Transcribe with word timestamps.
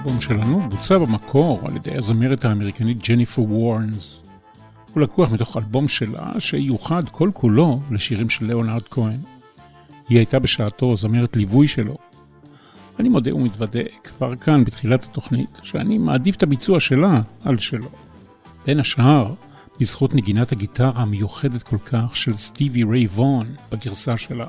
הראשון 0.00 0.18
באלבום 0.18 0.20
שלנו 0.20 0.70
בוצע 0.70 0.98
במקור 0.98 1.60
על 1.64 1.76
ידי 1.76 1.96
הזמרת 1.96 2.44
האמריקנית 2.44 3.08
ג'ניפר 3.08 3.42
וורנס. 3.42 4.22
הוא 4.94 5.02
לקוח 5.02 5.30
מתוך 5.30 5.56
אלבום 5.56 5.88
שלה 5.88 6.32
שיוחד 6.38 7.08
כל 7.08 7.30
כולו 7.34 7.80
לשירים 7.90 8.30
של 8.30 8.46
ליאונרד 8.46 8.82
כהן. 8.90 9.20
היא 10.08 10.18
הייתה 10.18 10.38
בשעתו 10.38 10.96
זמרת 10.96 11.36
ליווי 11.36 11.68
שלו. 11.68 11.96
אני 12.98 13.08
מודה 13.08 13.34
ומתוודה 13.34 13.80
כבר 14.04 14.36
כאן 14.36 14.64
בתחילת 14.64 15.04
התוכנית 15.04 15.60
שאני 15.62 15.98
מעדיף 15.98 16.36
את 16.36 16.42
הביצוע 16.42 16.80
שלה 16.80 17.20
על 17.44 17.58
שלו. 17.58 17.88
בין 18.66 18.80
השאר, 18.80 19.34
בזכות 19.80 20.14
נגינת 20.14 20.52
הגיטרה 20.52 20.92
המיוחדת 20.94 21.62
כל 21.62 21.78
כך 21.84 22.16
של 22.16 22.36
סטיבי 22.36 22.84
ריי 22.84 23.06
וון 23.06 23.54
בגרסה 23.72 24.16
שלה. 24.16 24.46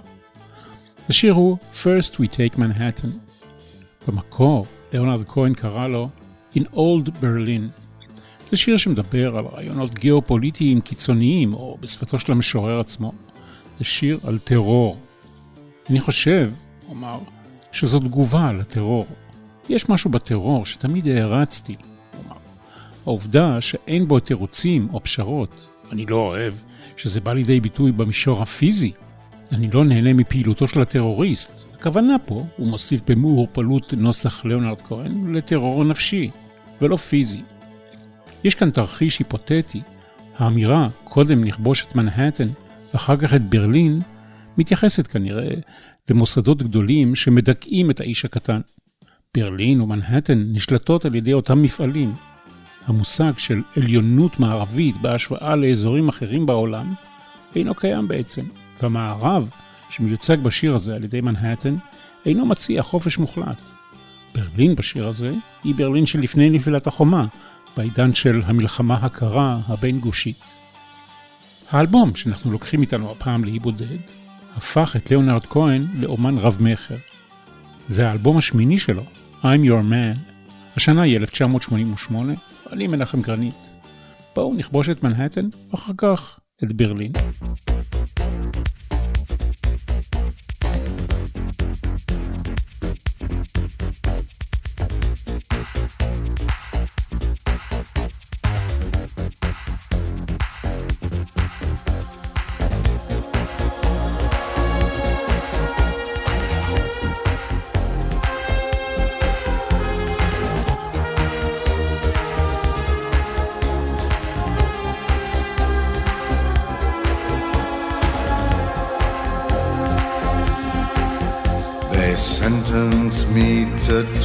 השיר 1.09 1.33
הוא 1.33 1.57
First 1.73 2.13
We 2.15 2.25
Take 2.25 2.57
Manhattan. 2.57 3.09
במקור, 4.07 4.65
ליאונרד 4.93 5.23
כהן 5.27 5.53
קרא 5.53 5.87
לו 5.87 6.09
In 6.55 6.61
Old 6.73 7.09
Berlin. 7.21 7.81
זה 8.43 8.57
שיר 8.57 8.77
שמדבר 8.77 9.37
על 9.37 9.45
רעיונות 9.45 9.93
גיאופוליטיים 9.93 10.81
קיצוניים, 10.81 11.53
או 11.53 11.77
בשפתו 11.79 12.19
של 12.19 12.31
המשורר 12.31 12.79
עצמו. 12.79 13.11
זה 13.79 13.83
שיר 13.85 14.19
על 14.23 14.39
טרור. 14.39 14.97
אני 15.89 15.99
חושב, 15.99 16.51
אמר, 16.91 17.19
שזו 17.71 17.99
תגובה 17.99 18.51
לטרור. 18.51 19.07
יש 19.69 19.89
משהו 19.89 20.09
בטרור 20.09 20.65
שתמיד 20.65 21.07
הערצתי, 21.07 21.75
אמר. 22.25 22.35
העובדה 23.05 23.61
שאין 23.61 24.07
בו 24.07 24.19
תירוצים 24.19 24.87
או 24.93 25.03
פשרות, 25.03 25.69
אני 25.91 26.05
לא 26.05 26.15
אוהב 26.15 26.53
שזה 26.97 27.19
בא 27.19 27.33
לידי 27.33 27.59
ביטוי 27.59 27.91
במישור 27.91 28.41
הפיזי. 28.41 28.91
אני 29.51 29.71
לא 29.71 29.85
נהנה 29.85 30.13
מפעילותו 30.13 30.67
של 30.67 30.81
הטרוריסט, 30.81 31.63
הכוונה 31.73 32.15
פה, 32.25 32.45
הוא 32.57 32.67
מוסיף 32.67 33.01
במעורפלות 33.07 33.93
נוסח 33.93 34.45
ליאונרד 34.45 34.81
כהן, 34.81 35.35
לטרור 35.35 35.83
נפשי, 35.83 36.29
ולא 36.81 36.95
פיזי. 36.95 37.41
יש 38.43 38.55
כאן 38.55 38.69
תרחיש 38.71 39.19
היפותטי. 39.19 39.81
האמירה, 40.37 40.89
קודם 41.03 41.43
נכבוש 41.43 41.85
את 41.85 41.95
מנהטן, 41.95 42.49
ואחר 42.93 43.17
כך 43.17 43.33
את 43.33 43.49
ברלין, 43.49 44.01
מתייחסת 44.57 45.07
כנראה 45.07 45.49
למוסדות 46.09 46.63
גדולים 46.63 47.15
שמדכאים 47.15 47.91
את 47.91 47.99
האיש 47.99 48.25
הקטן. 48.25 48.61
ברלין 49.37 49.81
ומנהטן 49.81 50.43
נשלטות 50.53 51.05
על 51.05 51.15
ידי 51.15 51.33
אותם 51.33 51.61
מפעלים. 51.61 52.13
המושג 52.85 53.37
של 53.37 53.61
עליונות 53.77 54.39
מערבית 54.39 55.01
בהשוואה 55.01 55.55
לאזורים 55.55 56.09
אחרים 56.09 56.45
בעולם 56.45 56.93
אינו 57.55 57.75
קיים 57.75 58.07
בעצם, 58.07 58.45
והמערב 58.83 59.49
שמיוצג 59.89 60.37
בשיר 60.37 60.75
הזה 60.75 60.95
על 60.95 61.03
ידי 61.03 61.21
מנהטן, 61.21 61.75
אינו 62.25 62.45
מציע 62.45 62.83
חופש 62.83 63.17
מוחלט. 63.17 63.61
ברלין 64.35 64.75
בשיר 64.75 65.07
הזה 65.07 65.33
היא 65.63 65.75
ברלין 65.75 66.05
שלפני 66.05 66.49
נפילת 66.49 66.87
החומה, 66.87 67.25
בעידן 67.77 68.13
של 68.13 68.41
המלחמה 68.45 68.95
הקרה 68.95 69.59
הבין-גושית. 69.67 70.39
האלבום 71.71 72.15
שאנחנו 72.15 72.51
לוקחים 72.51 72.81
איתנו 72.81 73.11
הפעם 73.11 73.43
לאי 73.43 73.59
בודד, 73.59 73.97
הפך 74.55 74.95
את 74.95 75.09
ליאונרד 75.09 75.45
כהן 75.45 75.87
לאומן 75.93 76.37
רב-מכר. 76.37 76.97
זה 77.87 78.09
האלבום 78.09 78.37
השמיני 78.37 78.77
שלו, 78.77 79.03
I'm 79.41 79.65
Your 79.65 79.83
Man. 79.91 80.19
השנה 80.75 81.01
היא 81.01 81.17
1988, 81.17 82.33
אני 82.71 82.87
מנחם 82.87 83.21
גרנית. 83.21 83.73
בואו 84.35 84.53
נכבוש 84.53 84.89
את 84.89 85.03
מנהטן, 85.03 85.49
ואחר 85.71 85.93
כך 85.97 86.39
את 86.63 86.73
ברלין. 86.73 87.11
Thank 88.41 88.55
you. 88.55 88.80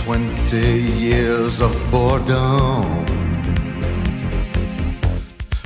20 0.07 0.57
years 0.57 1.61
of 1.61 1.73
boredom 1.91 2.85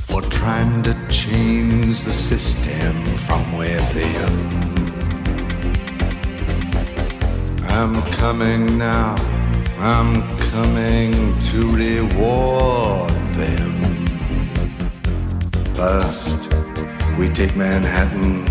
for 0.01 0.23
trying 0.23 0.81
to 0.81 0.95
change 1.11 2.01
the 2.01 2.11
system 2.11 2.95
from 3.25 3.43
within. 3.55 4.33
I'm 7.69 8.01
coming 8.17 8.79
now, 8.79 9.13
I'm 9.77 10.27
coming 10.49 11.13
to 11.49 11.75
reward 11.75 13.13
them. 13.37 13.73
First, 15.75 16.51
we 17.19 17.29
take 17.29 17.55
Manhattan. 17.55 18.43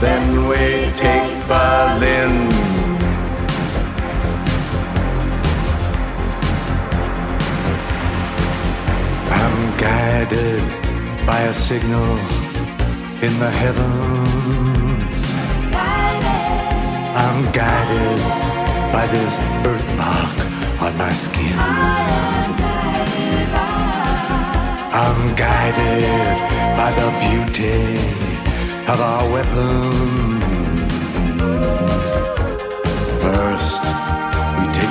Then 0.00 0.48
we 0.48 0.90
take 0.96 1.37
Berlin. 1.48 2.52
I'm 9.40 9.56
guided 9.78 10.62
by 11.26 11.40
a 11.40 11.54
signal 11.54 12.18
in 13.26 13.32
the 13.40 13.50
heavens. 13.50 15.24
I'm 17.24 17.40
guided 17.52 18.20
by 18.92 19.06
this 19.06 19.38
birthmark 19.62 20.36
on 20.82 20.98
my 20.98 21.14
skin. 21.14 21.58
I'm 25.02 25.34
guided 25.34 26.28
by 26.76 26.90
the 27.00 27.08
beauty 27.24 27.96
of 28.92 29.00
our 29.00 29.24
weapons. 29.32 30.37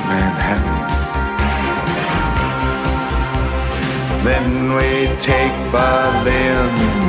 Manhattan. 0.08 0.78
Then 4.24 4.74
we 4.74 4.88
take 5.20 5.56
Berlin. 5.72 7.07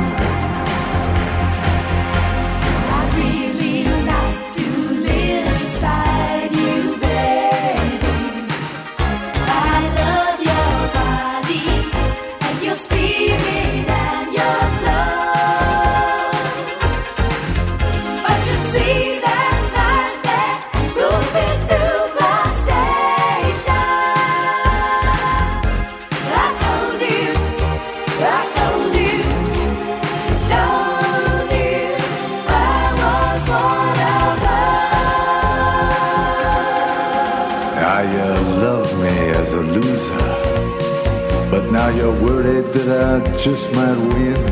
But 41.50 41.70
now 41.70 41.88
you're 41.88 42.18
worried 42.22 42.66
that 42.74 42.88
I 42.88 43.36
just 43.36 43.72
might 43.72 43.96
win. 43.96 44.42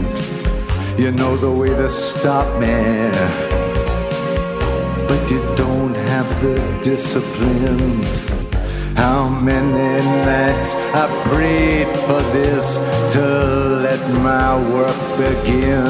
You 0.99 1.13
know 1.13 1.37
the 1.37 1.51
way 1.51 1.71
to 1.71 1.89
stop 1.89 2.47
me. 2.61 3.11
But 5.09 5.31
you 5.31 5.41
don't 5.57 5.95
have 5.95 6.29
the 6.43 6.57
discipline. 6.83 8.03
How 8.97 9.29
many 9.29 10.05
nights 10.27 10.75
I 10.95 11.07
prayed 11.29 11.89
for 12.07 12.21
this 12.33 12.79
to 13.13 13.59
let 13.83 14.01
my 14.23 14.57
work 14.75 14.97
begin. 15.17 15.89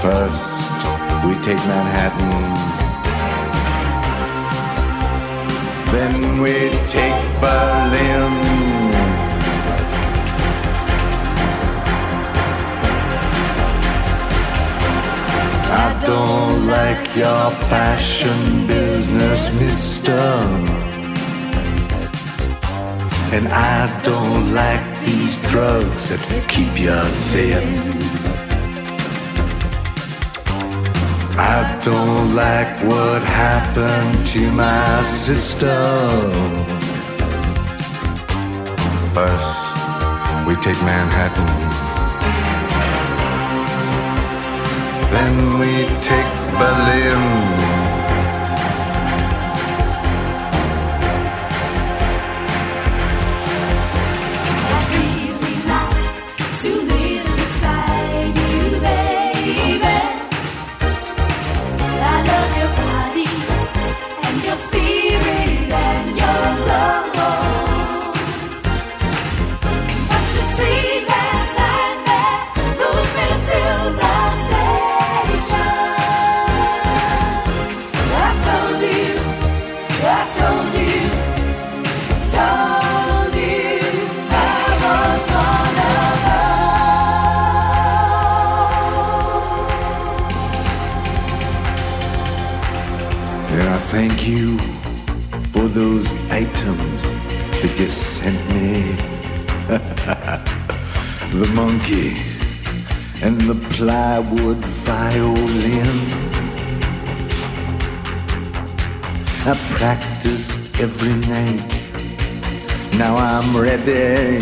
First, 0.00 0.42
we 1.24 1.34
take 1.44 1.62
Manhattan. 1.68 2.85
Then 5.96 6.42
we 6.42 6.52
take 6.90 7.22
Berlin. 7.40 8.32
I 15.84 16.02
don't 16.04 16.66
like 16.66 17.16
your 17.16 17.50
fashion 17.50 18.66
business, 18.66 19.50
mister. 19.58 20.20
And 23.32 23.48
I 23.48 24.02
don't 24.04 24.52
like 24.52 24.86
these 25.06 25.38
drugs 25.50 26.10
that 26.10 26.20
keep 26.46 26.78
you 26.78 27.00
thin. 27.32 28.25
Don't 31.86 32.34
like 32.34 32.82
what 32.82 33.22
happened 33.22 34.26
to 34.26 34.50
my 34.50 35.02
sister. 35.04 35.78
First, 39.14 39.56
we 40.48 40.56
take 40.56 40.82
Manhattan. 40.82 41.46
Then 45.12 45.60
we 45.60 45.86
take 46.02 46.30
Berlin. 46.58 47.55
Monkey 101.56 102.14
and 103.22 103.40
the 103.48 103.54
plywood 103.74 104.62
violin. 104.88 105.96
I 109.50 109.54
practiced 109.78 110.78
every 110.78 111.14
night. 111.34 111.66
Now 112.98 113.16
I'm 113.16 113.56
ready. 113.56 114.38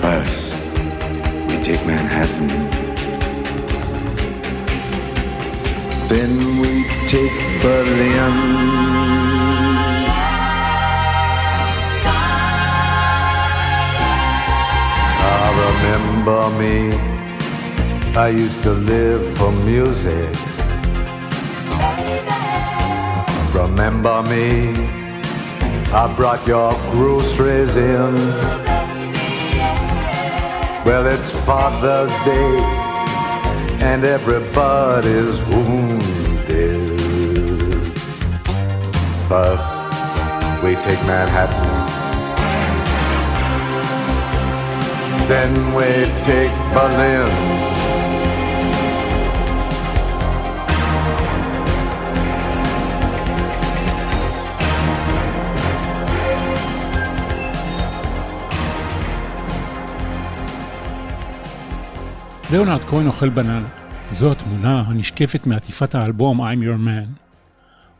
First, 0.00 0.54
we 1.46 1.54
take 1.68 1.84
Manhattan. 1.86 2.48
Then 6.08 6.32
we 6.60 6.72
take 7.08 7.36
Berlin. 7.60 8.93
Remember 16.24 16.58
me. 16.58 16.90
I 18.16 18.28
used 18.28 18.62
to 18.62 18.70
live 18.70 19.26
for 19.36 19.52
music. 19.52 20.34
Remember 23.52 24.22
me. 24.22 24.72
I 25.92 26.12
brought 26.16 26.46
your 26.46 26.72
groceries 26.92 27.76
in. 27.76 28.14
Well, 30.86 31.06
it's 31.06 31.30
Father's 31.44 32.16
Day, 32.24 32.58
and 33.84 34.04
everybody's 34.04 35.46
wounded. 35.48 36.88
First, 39.28 40.62
we 40.62 40.74
take 40.76 41.00
Manhattan. 41.06 41.73
Then 45.28 45.52
we 45.76 45.88
take 46.26 46.54
Berlin. 46.74 47.30
ליאונרד 62.50 62.84
כהן 62.84 63.06
אוכל 63.06 63.28
בננה. 63.28 63.68
זו 64.10 64.32
התמונה 64.32 64.80
הנשקפת 64.86 65.46
מעטיפת 65.46 65.94
האלבום 65.94 66.40
I'm 66.40 66.60
Your 66.60 66.86
Man. 66.86 67.24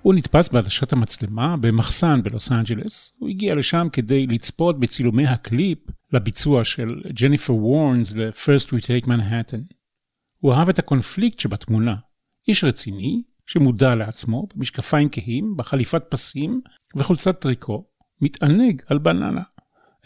הוא 0.02 0.14
נתפס 0.14 0.49
בעדשת 0.49 0.93
המצלמה 0.93 1.57
במחסן 1.57 2.23
בלוס 2.23 2.52
אנג'לס. 2.52 3.12
הוא 3.19 3.28
הגיע 3.28 3.54
לשם 3.54 3.88
כדי 3.93 4.26
לצפות 4.26 4.81
בצילומי 4.81 5.26
הקליפ 5.26 5.78
לביצוע 6.14 6.64
של 6.64 7.02
ג'ניפר 7.21 7.54
וורנס 7.54 8.14
ל-First 8.14 8.68
We 8.68 8.80
Take 8.80 9.06
Manhattan. 9.06 9.75
הוא 10.38 10.54
אהב 10.54 10.68
את 10.68 10.78
הקונפליקט 10.78 11.38
שבתמונה. 11.38 11.94
איש 12.49 12.64
רציני, 12.64 13.23
שמודע 13.47 13.94
לעצמו, 13.94 14.47
במשקפיים 14.54 15.09
כהים, 15.12 15.56
בחליפת 15.56 16.02
פסים 16.09 16.61
וחולצת 16.97 17.40
טריקו, 17.40 17.85
מתענג 18.21 18.83
על 18.87 18.99
בננה. 18.99 19.42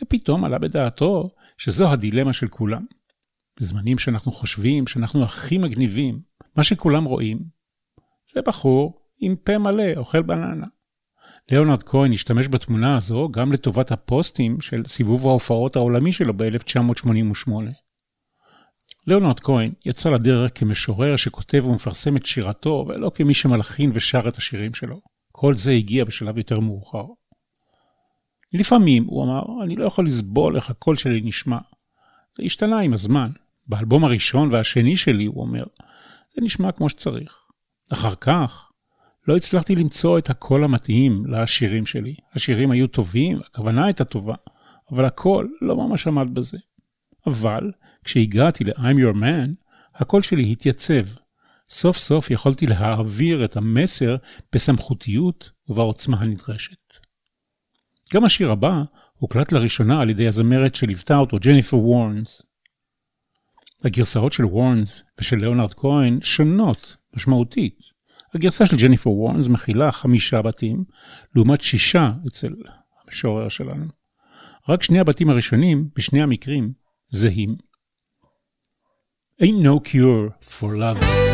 ופתאום 0.03 0.45
עלה 0.45 0.59
בדעתו 0.59 1.31
שזו 1.59 1.93
הדילמה 1.93 2.33
של 2.33 2.49
כולם. 2.49 2.87
בזמנים 3.61 3.99
שאנחנו 3.99 4.33
חושבים 4.33 4.87
שאנחנו 4.87 5.25
הכי 5.25 5.59
מגניבים, 5.59 6.21
מה 6.57 6.65
שכולם 6.65 7.05
רואים, 7.05 7.39
זה 8.35 8.43
בחור 8.43 9.01
עם 9.19 9.37
פה 9.37 9.59
מלא 9.59 9.93
אוכל 9.97 10.23
בננה. 10.23 10.67
ליאונרד 11.51 11.83
כהן 11.83 12.13
השתמש 12.13 12.49
בתמונה 12.49 12.95
הזו 12.95 13.29
גם 13.31 13.53
לטובת 13.53 13.93
הפוסטים 13.93 14.61
של 14.61 14.87
סיבוב 14.87 15.27
ההופעות 15.27 15.77
העולמי 15.77 16.13
שלו 16.13 16.35
ב-1988. 16.37 17.51
ליאונרד 19.07 19.41
כהן 19.41 19.73
יצא 19.87 20.11
לדרך 20.11 20.51
כמשורר 20.55 21.17
שכותב 21.17 21.67
ומפרסם 21.67 22.17
את 22.17 22.27
שירתו, 22.27 22.85
ולא 22.89 23.11
כמי 23.15 23.35
שמלחין 23.35 23.91
ושר 23.95 24.29
את 24.29 24.37
השירים 24.37 24.75
שלו. 24.75 25.01
כל 25.33 25.55
זה 25.55 25.71
הגיע 25.71 26.05
בשלב 26.05 26.39
יותר 26.39 26.61
מאוחר. 26.61 27.05
לפעמים, 28.53 29.05
הוא 29.05 29.25
אמר, 29.25 29.43
אני 29.65 29.77
לא 29.77 29.85
יכול 29.85 30.07
לסבול 30.07 30.57
איך 30.57 30.71
הקול 30.71 30.97
שלי 30.97 31.21
נשמע. 31.25 31.59
זה 32.37 32.43
השתנה 32.45 32.79
עם 32.79 32.93
הזמן. 32.93 33.31
באלבום 33.67 34.05
הראשון 34.05 34.55
והשני 34.55 34.97
שלי, 34.97 35.25
הוא 35.25 35.41
אומר, 35.43 35.65
זה 36.35 36.41
נשמע 36.43 36.73
כמו 36.73 36.89
שצריך. 36.89 37.47
אחר 37.93 38.15
כך, 38.15 38.68
לא 39.29 39.37
הצלחתי 39.37 39.75
למצוא 39.75 40.19
את 40.19 40.31
הקול 40.31 40.65
המתאים 40.65 41.27
לשירים 41.27 41.87
שלי. 41.87 42.15
השירים 42.35 42.71
היו 42.71 42.87
טובים, 42.87 43.41
הכוונה 43.47 43.85
הייתה 43.85 44.05
טובה, 44.05 44.35
אבל 44.93 45.05
הקול 45.05 45.57
לא 45.61 45.77
ממש 45.77 46.07
עמד 46.07 46.35
בזה. 46.35 46.59
אבל 47.27 47.73
כשהגעתי 48.05 48.65
ל-I'm 48.65 48.97
Your 48.97 49.17
Man, 49.17 49.51
הקול 49.95 50.23
שלי 50.23 50.53
התייצב. 50.53 51.07
סוף 51.69 51.97
סוף 51.97 52.31
יכולתי 52.31 52.67
להעביר 52.67 53.45
את 53.45 53.57
המסר 53.57 54.17
בסמכותיות 54.53 55.51
ובעוצמה 55.69 56.21
הנדרשת. 56.21 56.99
גם 58.15 58.25
השיר 58.25 58.53
הבא 58.53 58.83
הוקלט 59.15 59.53
לראשונה 59.53 60.01
על 60.01 60.11
ידי 60.11 60.27
הזמרת 60.27 60.75
שליוותה 60.75 61.17
אותו, 61.17 61.39
ג'ניפר 61.41 61.77
וורנס. 61.77 62.43
הגרסאות 63.85 64.33
של 64.33 64.45
וורנס 64.45 65.05
ושל 65.21 65.37
ליאונרד 65.37 65.75
כהן 65.75 66.19
שונות 66.21 66.97
משמעותית. 67.17 67.98
הגרסה 68.35 68.67
של 68.67 68.77
ג'ניפר 68.77 69.11
וורנס 69.11 69.49
מכילה 69.49 69.93
חמישה 69.93 70.43
בתים, 70.43 70.85
לעומת 71.35 71.61
שישה 71.61 72.13
אצל 72.29 72.55
המשורר 73.05 73.49
שלנו. 73.49 73.85
רק 74.69 74.83
שני 74.83 75.01
הבתים 75.01 75.31
הראשונים, 75.31 75.89
בשני 75.97 76.23
המקרים, 76.23 76.73
זהים. 77.11 77.57
Ain't 79.43 79.63
no 79.63 79.89
cure 79.89 80.33
for 80.51 80.71
love. 80.75 81.28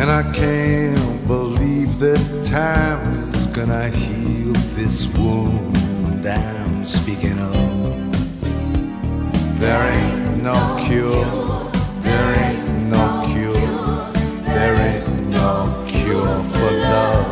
And 0.00 0.12
I 0.12 0.22
can't 0.32 1.26
believe 1.26 1.98
that 1.98 2.44
time 2.44 3.34
is 3.34 3.46
gonna 3.48 3.88
heal 3.88 4.52
this 4.76 5.08
wound 5.08 6.24
I'm 6.24 6.84
speaking 6.84 7.36
of. 7.36 7.52
There 9.58 9.82
ain't 9.92 10.40
no 10.40 10.54
cure, 10.86 11.24
there 12.02 12.30
ain't 12.46 12.68
no 12.94 13.04
cure, 13.26 14.12
there 14.44 14.76
ain't 14.76 15.30
no 15.30 15.84
cure 15.88 16.42
for 16.44 16.70
love. 16.94 17.26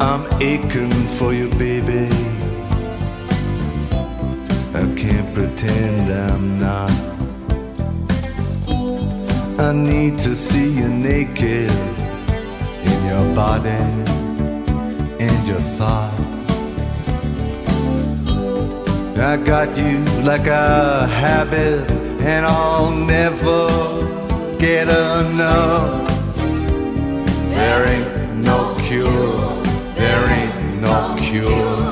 I'm 0.00 0.42
aching 0.42 0.90
for 1.16 1.32
you, 1.32 1.48
baby. 1.50 2.23
I 4.74 4.92
can't 4.96 5.32
pretend 5.32 6.12
I'm 6.12 6.58
not. 6.58 6.90
I 9.60 9.72
need 9.72 10.18
to 10.18 10.34
see 10.34 10.68
you 10.78 10.88
naked 10.88 11.70
in 12.90 13.06
your 13.06 13.34
body 13.36 13.68
and 15.26 15.48
your 15.48 15.60
thought. 15.78 16.12
I 19.16 19.36
got 19.36 19.76
you 19.78 20.00
like 20.22 20.48
a 20.48 21.06
habit, 21.06 21.88
and 22.20 22.44
I'll 22.44 22.90
never 22.90 23.68
get 24.58 24.88
enough. 24.88 26.08
There 27.50 27.86
ain't 27.86 28.36
no 28.50 28.76
cure, 28.86 29.62
there 29.94 30.26
ain't 30.38 30.80
no 30.82 31.16
cure. 31.20 31.83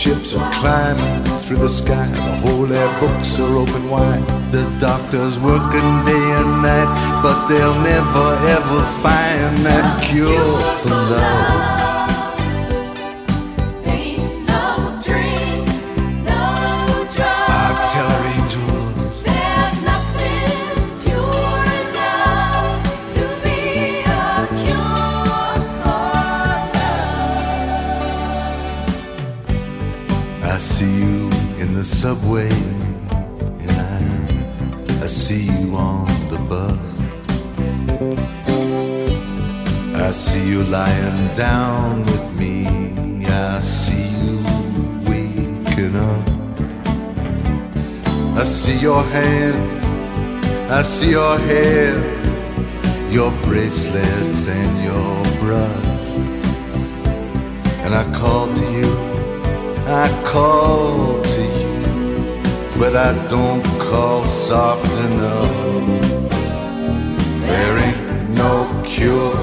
Ships 0.00 0.32
are 0.32 0.52
climbing 0.54 1.22
through 1.40 1.58
the 1.58 1.68
sky. 1.68 2.06
The 2.06 2.36
whole 2.40 2.72
air 2.72 3.00
books 3.00 3.38
are 3.38 3.54
open 3.54 3.90
wide. 3.90 4.24
The 4.50 4.64
doctors 4.80 5.38
working 5.38 5.90
day 6.06 6.26
and 6.40 6.62
night, 6.62 7.20
but 7.22 7.48
they'll 7.48 7.78
never 7.82 8.28
ever 8.56 8.82
find 9.02 9.58
that 9.58 10.02
cure 10.02 10.56
for 10.80 10.88
love. 10.88 11.79
Your 51.10 51.38
hair, 51.38 51.94
your 53.10 53.32
bracelets 53.42 54.48
and 54.48 54.72
your 54.88 55.14
brush. 55.40 56.08
And 57.84 57.94
I 57.94 58.04
call 58.14 58.52
to 58.52 58.66
you. 58.78 58.92
I 59.86 60.08
call 60.24 61.20
to 61.22 61.42
you 61.42 61.60
but 62.80 62.96
I 62.96 63.12
don't 63.28 63.62
call 63.78 64.24
soft 64.24 64.90
enough. 65.04 66.00
There 67.42 67.78
ain't 67.78 68.30
no 68.30 68.82
cure, 68.86 69.36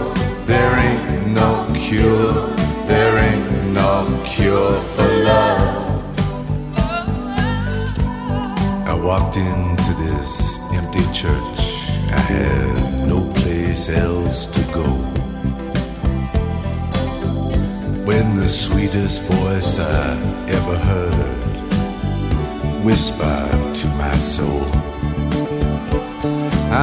there 0.45 0.73
ain't 0.75 1.27
no 1.27 1.51
cure, 1.75 2.26
walked 9.07 9.37
into 9.37 9.93
this 10.03 10.59
empty 10.73 11.05
church, 11.13 11.59
I 12.11 12.19
had 12.19 13.07
no 13.07 13.23
place 13.35 13.87
else 13.87 14.45
to 14.47 14.61
go. 14.73 14.89
When 18.03 18.35
the 18.35 18.49
sweetest 18.49 19.21
voice 19.21 19.79
I 19.79 20.09
ever 20.49 20.77
heard 20.89 21.47
whispered 22.83 23.75
to 23.75 23.87
my 23.95 24.17
soul. 24.17 24.67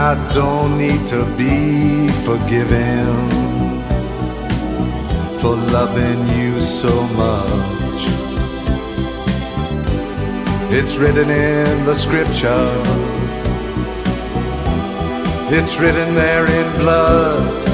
I 0.06 0.10
don't 0.32 0.78
need 0.78 1.06
to 1.08 1.26
be 1.36 2.08
forgiven 2.28 3.06
for 5.40 5.56
loving 5.76 6.20
you 6.38 6.58
so 6.58 6.94
much. 7.20 7.83
It's 10.76 10.96
written 10.96 11.30
in 11.30 11.84
the 11.84 11.94
scriptures, 11.94 12.88
it's 15.48 15.78
written 15.78 16.16
there 16.16 16.46
in 16.46 16.78
blood. 16.80 17.68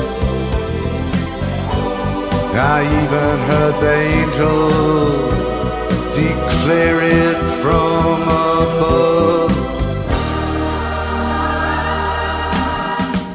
I 2.55 2.83
even 3.03 3.39
heard 3.49 3.77
the 3.81 3.95
angels 4.19 5.35
declare 6.15 7.01
it 7.03 7.39
from 7.63 8.21
above. 8.23 9.53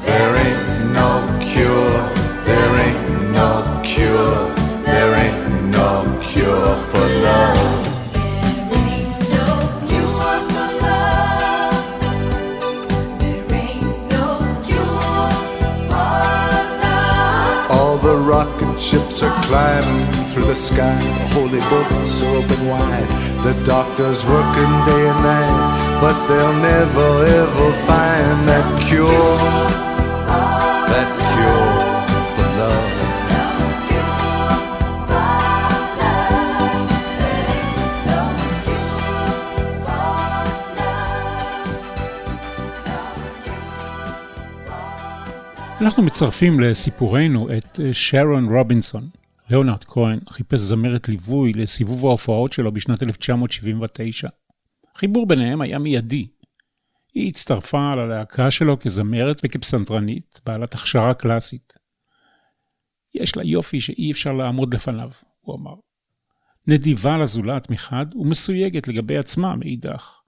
There 0.06 0.36
ain't 0.46 0.94
no 0.94 1.10
cure, 1.42 2.02
there 2.46 2.76
ain't 2.86 3.32
no 3.32 3.82
cure, 3.84 4.56
there 4.84 5.16
ain't 5.16 5.72
no 5.72 6.22
cure 6.24 6.76
for 6.76 7.00
love. 7.00 7.55
Ships 18.96 19.24
are 19.24 19.44
climbing 19.44 20.06
through 20.28 20.46
the 20.46 20.56
sky. 20.56 21.00
The 21.20 21.28
holy 21.36 21.60
books 21.72 22.22
are 22.24 22.36
open 22.40 22.68
wide. 22.68 23.10
The 23.44 23.54
doctors 23.66 24.26
working 24.26 24.74
day 24.88 25.04
and 25.12 25.22
night, 25.32 26.00
but 26.02 26.16
they'll 26.28 26.60
never 26.74 27.10
ever 27.42 27.72
find 27.90 28.48
that 28.48 28.68
cure. 28.88 29.36
That 30.92 31.25
אנחנו 45.86 46.04
מצרפים 46.04 46.60
לסיפורנו 46.60 47.58
את 47.58 47.80
שרון 47.92 48.56
רובינסון. 48.56 49.10
ליאונרד 49.50 49.84
כהן 49.84 50.20
חיפש 50.30 50.60
זמרת 50.60 51.10
ליווי 51.10 51.54
לסיבוב 51.54 52.06
ההופעות 52.06 52.54
שלו 52.54 52.72
בשנת 52.72 53.04
1979. 53.04 54.30
החיבור 54.96 55.28
ביניהם 55.28 55.62
היה 55.62 55.80
מיידי. 55.80 56.28
היא 57.14 57.30
הצטרפה 57.30 57.92
ללהקה 57.96 58.52
שלו 58.52 58.80
כזמרת 58.80 59.42
וכפסנתרנית, 59.44 60.42
בעלת 60.46 60.74
הכשרה 60.74 61.14
קלאסית. 61.14 61.74
יש 63.16 63.38
לה 63.38 63.44
יופי 63.44 63.82
שאי 63.82 64.12
אפשר 64.12 64.34
לעמוד 64.34 64.74
לפניו, 64.74 65.12
הוא 65.42 65.56
אמר. 65.56 65.76
נדיבה 66.68 67.18
לזולת 67.18 67.70
מחד 67.70 68.06
ומסויגת 68.16 68.88
לגבי 68.88 69.18
עצמה 69.18 69.56
מאידך. 69.56 70.20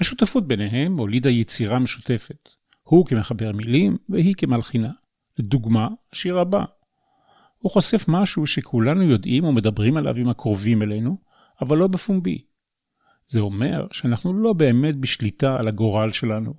השותפות 0.00 0.48
ביניהם 0.48 0.98
הולידה 0.98 1.30
יצירה 1.30 1.78
משותפת. 1.78 2.48
הוא 2.82 3.06
כמחבר 3.06 3.52
מילים 3.52 3.96
והיא 4.08 4.34
כמלחינה. 4.38 4.90
לדוגמה, 5.38 5.88
השיר 6.12 6.38
הבא. 6.38 6.64
הוא 7.58 7.72
חושף 7.72 8.04
משהו 8.08 8.46
שכולנו 8.46 9.02
יודעים 9.02 9.44
ומדברים 9.44 9.96
עליו 9.96 10.16
עם 10.16 10.28
הקרובים 10.28 10.82
אלינו, 10.82 11.16
אבל 11.62 11.78
לא 11.78 11.86
בפומבי. 11.86 12.44
זה 13.26 13.40
אומר 13.40 13.86
שאנחנו 13.92 14.34
לא 14.34 14.52
באמת 14.52 14.96
בשליטה 14.96 15.56
על 15.56 15.68
הגורל 15.68 16.12
שלנו. 16.12 16.54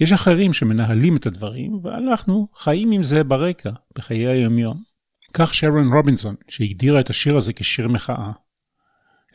יש 0.00 0.12
אחרים 0.12 0.52
שמנהלים 0.52 1.16
את 1.16 1.26
הדברים, 1.26 1.80
ואנחנו 1.82 2.48
חיים 2.56 2.90
עם 2.90 3.02
זה 3.02 3.24
ברקע, 3.24 3.70
בחיי 3.94 4.26
היומיום. 4.26 4.82
כך 5.32 5.54
שרון 5.54 5.92
רובינסון, 5.92 6.34
שהגדירה 6.48 7.00
את 7.00 7.10
השיר 7.10 7.36
הזה 7.36 7.52
כשיר 7.52 7.88
מחאה. 7.88 8.32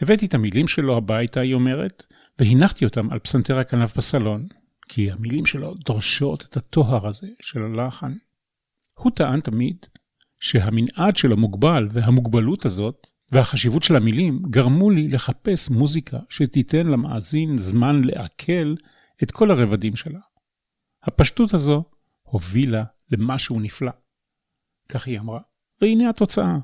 הבאתי 0.01 0.25
את 0.25 0.34
המילים 0.34 0.68
שלו 0.68 0.98
הביתה, 0.98 1.39
היא 1.39 1.53
אומרת, 1.53 2.06
והנחתי 2.39 2.86
אותם 2.86 3.12
על 3.12 3.20
פסנתר 3.20 3.60
הכנף 3.60 3.98
בסלון, 3.98 4.48
כי 4.88 5.12
המילים 5.12 5.46
שלו 5.46 5.74
דורשות 5.74 6.46
את 6.50 6.58
הטוהר 6.58 7.06
הזה 7.06 7.27
של 7.41 7.63
הלחן. 7.63 8.13
הוא 9.00 9.12
טען 9.15 9.39
תמיד 9.39 9.86
שהמנעד 10.39 11.15
שלו 11.15 11.38
מוגבל, 11.38 11.88
והמוגבלות 11.91 12.65
הזאת, 12.65 13.08
והחשיבות 13.32 13.84
של 13.84 13.96
המילים, 13.96 14.41
גרמו 14.50 14.89
לי 14.89 15.08
לחפש 15.08 15.70
מוזיקה 15.70 16.18
שתיתן 16.29 16.88
למאזין 16.88 17.58
זמן 17.58 18.01
לעכל 18.03 18.75
את 19.24 19.32
כל 19.32 19.51
הרבדים 19.51 19.96
שלה. 19.96 20.20
הפשטות 21.03 21.53
הזו 21.53 21.84
הובילה 22.22 22.84
למשהו 23.12 23.60
נפלא. 23.60 23.91
כך 24.89 25.08
היא 25.08 25.20
אמרה, 25.20 25.39
והנה 25.82 26.10
התוצאה. 26.10 26.58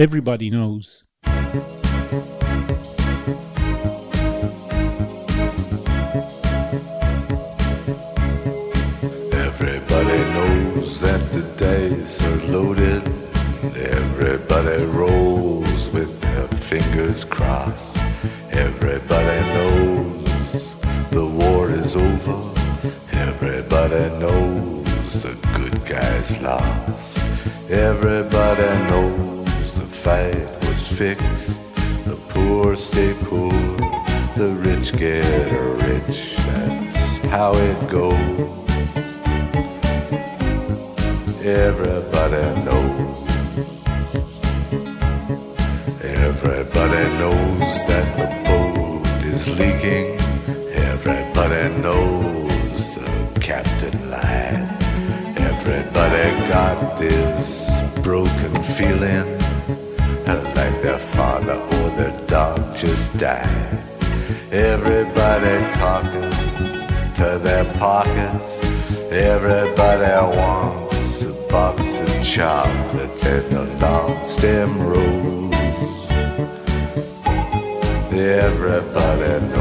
Everybody 0.00 0.50
knows. 0.52 1.05
Are 12.06 12.36
loaded. 12.46 13.02
Everybody 13.74 14.84
rolls 14.84 15.90
with 15.90 16.20
their 16.20 16.46
fingers 16.46 17.24
crossed. 17.24 17.96
Everybody 18.52 19.40
knows 19.54 20.76
the 21.10 21.26
war 21.26 21.68
is 21.68 21.96
over. 21.96 22.38
Everybody 23.10 24.04
knows 24.20 25.20
the 25.20 25.34
good 25.56 25.84
guys 25.84 26.40
lost. 26.42 27.18
Everybody 27.68 28.70
knows 28.88 29.72
the 29.72 29.88
fight 30.04 30.48
was 30.68 30.86
fixed. 30.86 31.60
The 32.04 32.16
poor 32.28 32.76
stay 32.76 33.14
poor, 33.24 33.50
the 34.36 34.54
rich 34.60 34.96
get 34.96 35.52
rich. 35.82 36.36
That's 36.36 37.16
how 37.34 37.54
it 37.54 37.88
goes. 37.88 38.66
Everybody 41.46 41.95
got 56.48 56.98
this 56.98 57.80
broken 58.02 58.62
feeling 58.62 59.36
like 60.54 60.80
their 60.80 60.98
father 60.98 61.54
or 61.54 61.90
their 61.98 62.16
dog 62.26 62.74
just 62.74 63.16
died. 63.18 63.78
Everybody 64.52 65.70
talking 65.72 66.30
to 67.14 67.38
their 67.42 67.64
pockets. 67.74 68.60
Everybody 69.10 70.36
wants 70.36 71.22
a 71.22 71.32
box 71.50 72.00
of 72.00 72.22
chocolates 72.22 73.26
and 73.26 73.52
a 73.52 73.64
long 73.80 74.26
stem 74.26 74.80
rose. 74.80 75.54
Everybody 78.12 79.55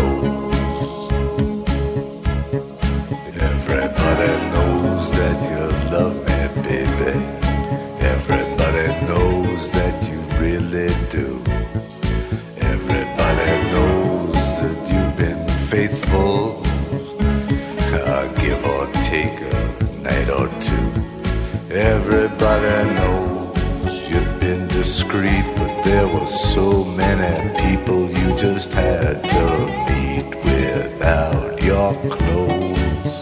so 26.55 26.85
many 26.95 27.49
people 27.59 28.09
you 28.09 28.33
just 28.37 28.71
had 28.71 29.21
to 29.21 29.45
meet 29.89 30.29
without 30.45 31.61
your 31.61 31.93
clothes. 32.09 33.15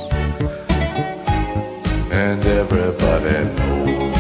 And 2.12 2.46
everybody 2.46 3.40
knows. 3.58 4.16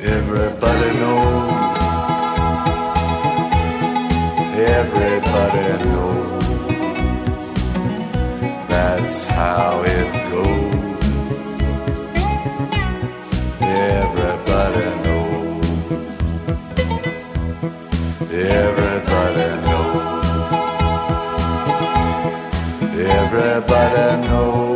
Everybody 0.00 0.90
knows. 1.00 1.78
Everybody 4.78 5.68
knows. 5.90 7.46
That's 8.68 9.26
how 9.28 9.82
it 9.82 10.30
goes. 10.30 10.77
Everybody 23.80 24.28
knows. 24.28 24.67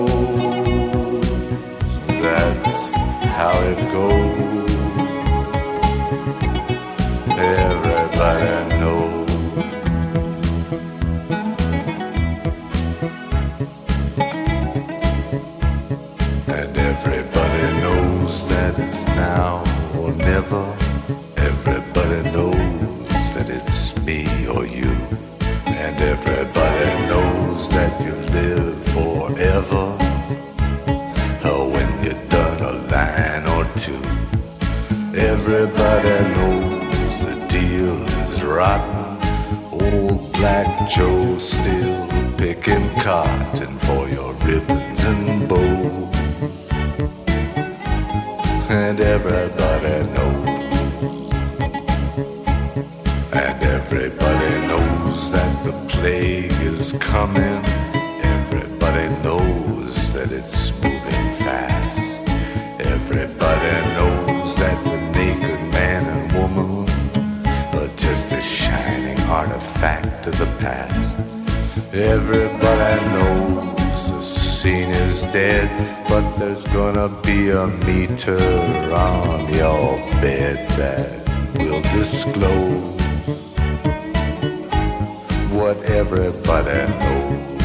What 85.72 85.84
everybody 85.84 86.80
knows. 87.00 87.62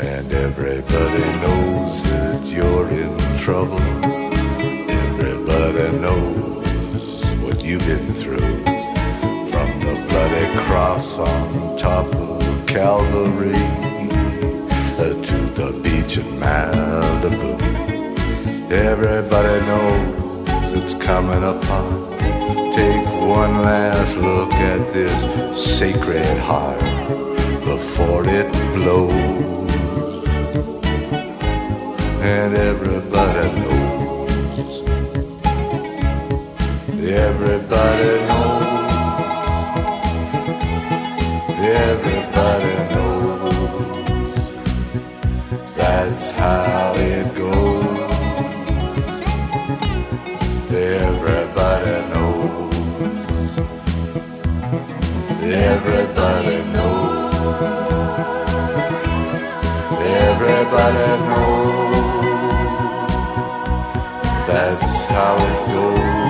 And 0.00 0.32
everybody 0.32 1.24
knows 1.44 2.04
that 2.04 2.44
you're 2.46 2.88
in 2.90 3.16
trouble. 3.38 3.80
Everybody 4.90 5.98
knows 5.98 7.22
what 7.42 7.64
you've 7.64 7.86
been 7.86 8.12
through. 8.12 8.56
From 9.50 9.68
the 9.80 9.94
bloody 10.08 10.46
cross 10.66 11.18
on 11.18 11.78
top 11.78 12.06
of 12.14 12.66
Calvary 12.66 13.62
uh, 15.02 15.14
to 15.28 15.38
the 15.58 15.80
beach 15.82 16.18
in 16.18 16.26
Malibu. 16.38 17.52
Everybody 18.70 19.66
knows 19.66 20.72
it's 20.74 20.94
coming 20.94 21.42
apart. 21.42 22.15
One 23.26 23.62
last 23.62 24.16
look 24.16 24.52
at 24.52 24.92
this 24.92 25.24
sacred 25.78 26.38
heart 26.38 26.78
before 27.64 28.24
it 28.24 28.48
blows. 28.72 30.28
And 32.22 32.54
everybody 32.54 33.50
knows. 33.60 34.80
Everybody 37.02 38.12
knows. 38.28 38.86
Everybody 41.82 42.74
knows. 42.94 44.46
That's 45.74 46.34
how 46.36 46.94
it 46.94 47.34
goes. 47.34 47.85
Everybody 55.76 56.56
knows. 56.72 57.20
Everybody 60.24 61.08
knows. 61.28 62.06
That's 64.48 65.04
how 65.04 65.36
it 65.36 65.56
goes. 65.72 66.25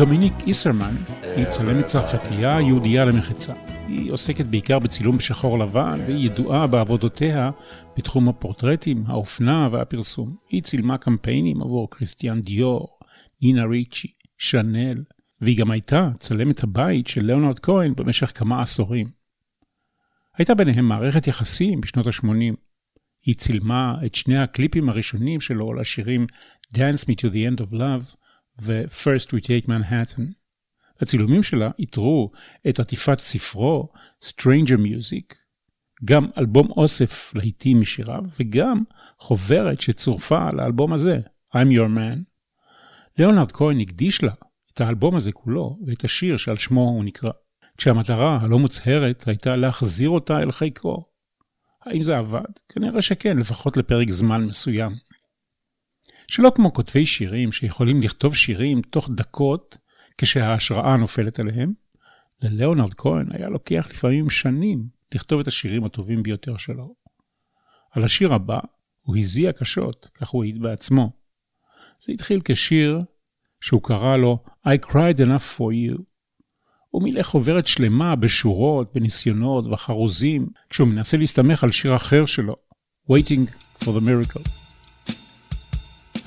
דומיניק 0.00 0.34
איסרמן 0.46 0.96
היא 1.36 1.44
צלמת 1.44 1.86
צרפתייה 1.86 2.60
יהודייה 2.60 3.04
למחצה. 3.04 3.54
היא 3.86 4.12
עוסקת 4.12 4.44
בעיקר 4.46 4.78
בצילום 4.78 5.16
בשחור 5.16 5.58
לבן, 5.58 6.00
והיא 6.06 6.26
ידועה 6.26 6.66
בעבודותיה 6.66 7.50
בתחום 7.96 8.28
הפורטרטים, 8.28 9.04
האופנה 9.06 9.68
והפרסום. 9.72 10.36
היא 10.48 10.62
צילמה 10.62 10.98
קמפיינים 10.98 11.62
עבור 11.62 11.90
כריסטיאן 11.90 12.40
דיור, 12.40 12.88
נינה 13.42 13.64
ריצ'י, 13.64 14.08
שאנל, 14.38 15.02
והיא 15.40 15.58
גם 15.58 15.70
הייתה 15.70 16.08
צלמת 16.18 16.62
הבית 16.62 17.06
של 17.06 17.24
ליאונרד 17.24 17.58
כהן 17.58 17.94
במשך 17.96 18.38
כמה 18.38 18.62
עשורים. 18.62 19.06
הייתה 20.38 20.54
ביניהם 20.54 20.84
מערכת 20.84 21.26
יחסים 21.26 21.80
בשנות 21.80 22.06
ה-80. 22.06 22.54
היא 23.26 23.34
צילמה 23.34 23.94
את 24.06 24.14
שני 24.14 24.38
הקליפים 24.38 24.88
הראשונים 24.88 25.40
שלו 25.40 25.74
לשירים 25.74 26.26
Dance 26.76 27.04
Me 27.04 27.14
to 27.14 27.32
the 27.32 27.58
End 27.58 27.60
of 27.60 27.74
Love 27.74 28.19
ו-First 28.60 29.28
We 29.28 29.40
Take 29.40 29.68
Manhattan. 29.68 30.22
הצילומים 31.00 31.42
שלה 31.42 31.70
איתרו 31.78 32.30
את 32.68 32.80
עטיפת 32.80 33.18
ספרו 33.18 33.88
Stranger 34.24 34.78
Music, 34.78 35.34
גם 36.04 36.26
אלבום 36.38 36.70
אוסף 36.70 37.32
להיטים 37.34 37.80
משיריו, 37.80 38.22
וגם 38.40 38.82
חוברת 39.18 39.80
שצורפה 39.80 40.50
לאלבום 40.52 40.92
הזה, 40.92 41.20
I'm 41.54 41.76
Your 41.76 41.96
Man. 41.96 42.18
ליאונרד 43.18 43.52
כהן 43.52 43.80
הקדיש 43.80 44.22
לה 44.22 44.32
את 44.72 44.80
האלבום 44.80 45.16
הזה 45.16 45.32
כולו 45.32 45.78
ואת 45.86 46.04
השיר 46.04 46.36
שעל 46.36 46.56
שמו 46.56 46.80
הוא 46.80 47.04
נקרא, 47.04 47.30
כשהמטרה 47.76 48.38
הלא 48.42 48.58
מוצהרת 48.58 49.28
הייתה 49.28 49.56
להחזיר 49.56 50.10
אותה 50.10 50.38
אל 50.38 50.50
חיקו. 50.50 51.04
האם 51.84 52.02
זה 52.02 52.18
עבד? 52.18 52.50
כנראה 52.68 53.02
שכן, 53.02 53.38
לפחות 53.38 53.76
לפרק 53.76 54.10
זמן 54.10 54.44
מסוים. 54.44 54.92
שלא 56.30 56.52
כמו 56.54 56.72
כותבי 56.72 57.06
שירים 57.06 57.52
שיכולים 57.52 58.02
לכתוב 58.02 58.34
שירים 58.34 58.82
תוך 58.82 59.10
דקות 59.14 59.78
כשההשראה 60.18 60.96
נופלת 60.96 61.38
עליהם, 61.40 61.72
לליאונרד 62.42 62.94
כהן 62.94 63.26
היה 63.32 63.48
לוקח 63.48 63.86
לפעמים 63.90 64.30
שנים 64.30 64.88
לכתוב 65.14 65.40
את 65.40 65.48
השירים 65.48 65.84
הטובים 65.84 66.22
ביותר 66.22 66.56
שלו. 66.56 66.94
על 67.90 68.04
השיר 68.04 68.34
הבא 68.34 68.58
הוא 69.00 69.16
הזיע 69.16 69.52
קשות, 69.52 70.08
כך 70.14 70.28
הוא 70.28 70.44
העיד 70.44 70.62
בעצמו. 70.62 71.12
זה 72.00 72.12
התחיל 72.12 72.40
כשיר 72.44 73.00
שהוא 73.60 73.82
קרא 73.82 74.16
לו 74.16 74.38
I 74.66 74.86
cried 74.86 75.18
enough 75.18 75.58
for 75.58 75.72
you. 75.72 76.02
הוא 76.88 77.02
מילא 77.02 77.22
חוברת 77.22 77.66
שלמה 77.66 78.16
בשורות, 78.16 78.94
בניסיונות 78.94 79.66
וחרוזים, 79.66 80.48
כשהוא 80.70 80.88
מנסה 80.88 81.16
להסתמך 81.16 81.64
על 81.64 81.72
שיר 81.72 81.96
אחר 81.96 82.26
שלו, 82.26 82.56
Waiting 83.10 83.50
for 83.84 83.88
the 83.88 84.00
Miracle. 84.00 84.59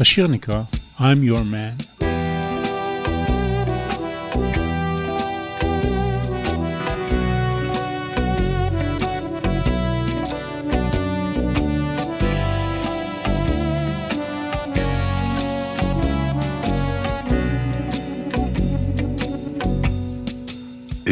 השיר 0.00 0.26
נקרא 0.26 0.62
I'm 0.98 1.22
Your 1.22 1.44
Man. 1.44 1.98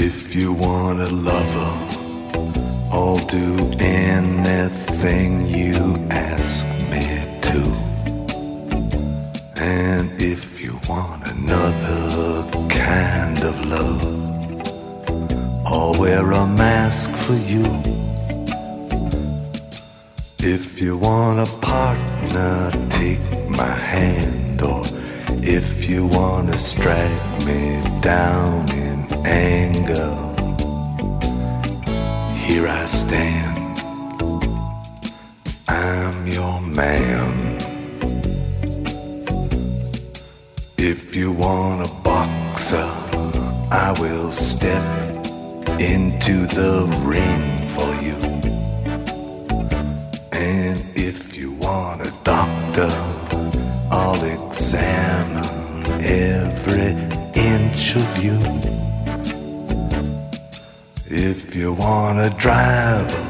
If 0.08 0.34
you 0.34 0.52
want 0.52 1.00
a 1.00 1.08
lover, 1.08 1.72
I'll 2.92 3.24
do 3.26 3.48
anything 3.78 5.46
you 5.46 5.78
ask 6.10 6.66
me 6.66 6.79
to. 6.79 6.79
and 9.61 10.19
if 10.19 10.59
you 10.59 10.79
want 10.89 11.27
another 11.27 12.49
kind 12.67 13.43
of 13.43 13.63
love, 13.63 14.03
I'll 15.67 15.93
wear 15.99 16.31
a 16.31 16.47
mask 16.47 17.11
for 17.11 17.35
you. 17.35 17.65
If 20.39 20.81
you 20.81 20.97
want 20.97 21.47
a 21.47 21.51
partner, 21.57 22.71
take 22.89 23.21
my 23.47 23.75
hand, 23.75 24.63
or 24.63 24.81
if 25.43 25.87
you 25.87 26.07
want 26.07 26.49
to 26.49 26.57
strike 26.57 27.45
me 27.45 27.83
down 28.01 28.67
in 28.71 29.05
anger, 29.27 30.09
here 32.33 32.67
I 32.67 32.85
stand. 32.85 33.79
I'm 35.67 36.25
your 36.25 36.59
man. 36.61 37.50
If 40.83 41.15
you 41.15 41.31
want 41.31 41.87
a 41.87 41.93
boxer, 42.01 42.89
I 43.69 43.93
will 43.99 44.31
step 44.31 44.81
into 45.79 46.47
the 46.47 46.87
ring 47.05 47.67
for 47.67 47.93
you. 48.01 48.17
And 50.31 50.83
if 50.95 51.37
you 51.37 51.51
want 51.51 52.01
a 52.01 52.11
doctor, 52.23 52.89
I'll 53.91 54.23
examine 54.23 56.01
every 56.01 56.93
inch 57.35 57.95
of 57.95 58.17
you. 58.17 58.39
If 61.05 61.55
you 61.55 61.73
want 61.73 62.17
a 62.17 62.35
driver, 62.39 63.23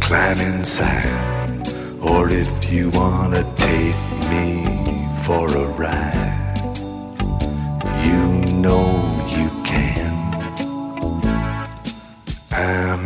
climb 0.00 0.38
inside. 0.38 1.66
Or 2.02 2.28
if 2.28 2.70
you 2.70 2.90
wanna 2.90 3.42
take 3.56 3.96
me 4.28 4.66
for 5.22 5.46
a 5.48 5.66
ride, 5.78 6.23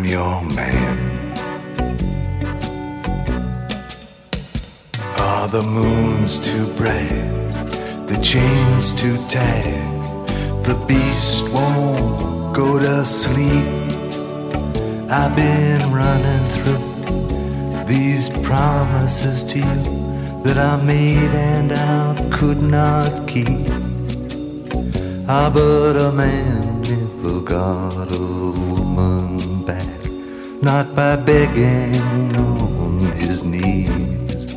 your 0.08 0.42
man. 0.56 0.96
Are 5.18 5.48
the 5.48 5.62
moons 5.62 6.40
too 6.40 6.66
bright? 6.78 7.26
The 8.06 8.18
chains 8.22 8.94
too 8.94 9.16
tight? 9.28 9.84
The 10.68 10.76
beast 10.88 11.46
won't 11.50 12.56
go 12.56 12.78
to 12.78 13.04
sleep. 13.04 13.66
I've 15.10 15.36
been 15.36 15.82
running 15.92 16.44
through 16.56 17.84
these 17.84 18.30
promises 18.48 19.44
to 19.44 19.58
you 19.58 19.82
that 20.42 20.56
I 20.56 20.82
made 20.82 21.32
and 21.52 21.70
I 21.70 22.30
could 22.30 22.62
not 22.62 23.28
keep. 23.28 23.68
Ah, 25.28 25.50
but 25.52 25.96
a 25.96 26.10
man 26.12 26.80
never 26.80 27.40
got 27.42 28.10
a 28.10 28.18
woman 28.18 29.17
not 30.62 30.94
by 30.94 31.16
begging 31.16 31.94
on 32.36 33.12
his 33.12 33.44
knees. 33.44 34.54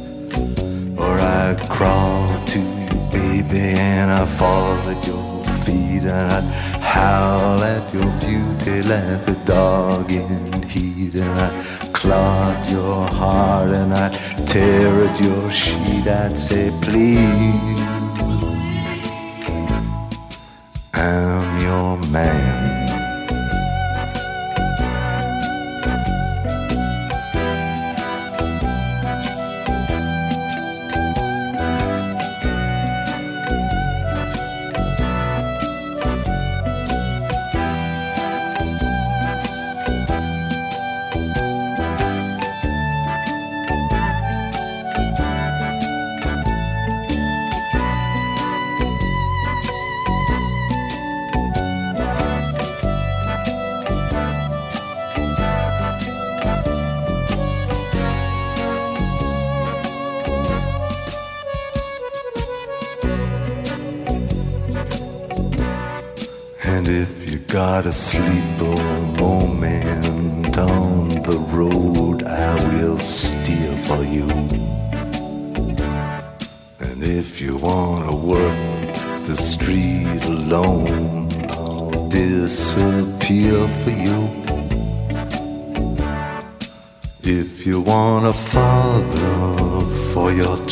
Or 0.97 1.19
I'd 1.19 1.67
crawl 1.69 2.43
to 2.45 2.59
you, 2.59 2.89
baby, 3.11 3.59
and 3.59 4.11
I'd 4.11 4.27
fall 4.27 4.77
at 4.89 5.05
your 5.05 5.45
feet, 5.63 6.03
and 6.03 6.31
I'd 6.31 6.43
howl 6.81 7.61
at 7.63 7.93
your 7.93 8.11
beauty 8.19 8.81
like 8.81 9.27
a 9.27 9.37
dog 9.45 10.11
in 10.11 10.63
heat, 10.63 11.15
and 11.15 11.39
I'd 11.39 11.93
clog 11.93 12.69
your 12.69 13.07
heart, 13.07 13.69
and 13.69 13.93
I'd 13.93 14.13
tear 14.47 15.07
at 15.07 15.19
your 15.21 15.51
sheet. 15.51 16.07
I'd 16.07 16.37
say, 16.37 16.71
please. 16.81 17.79
I'm 20.93 21.61
your 21.61 21.97
man. 22.11 22.80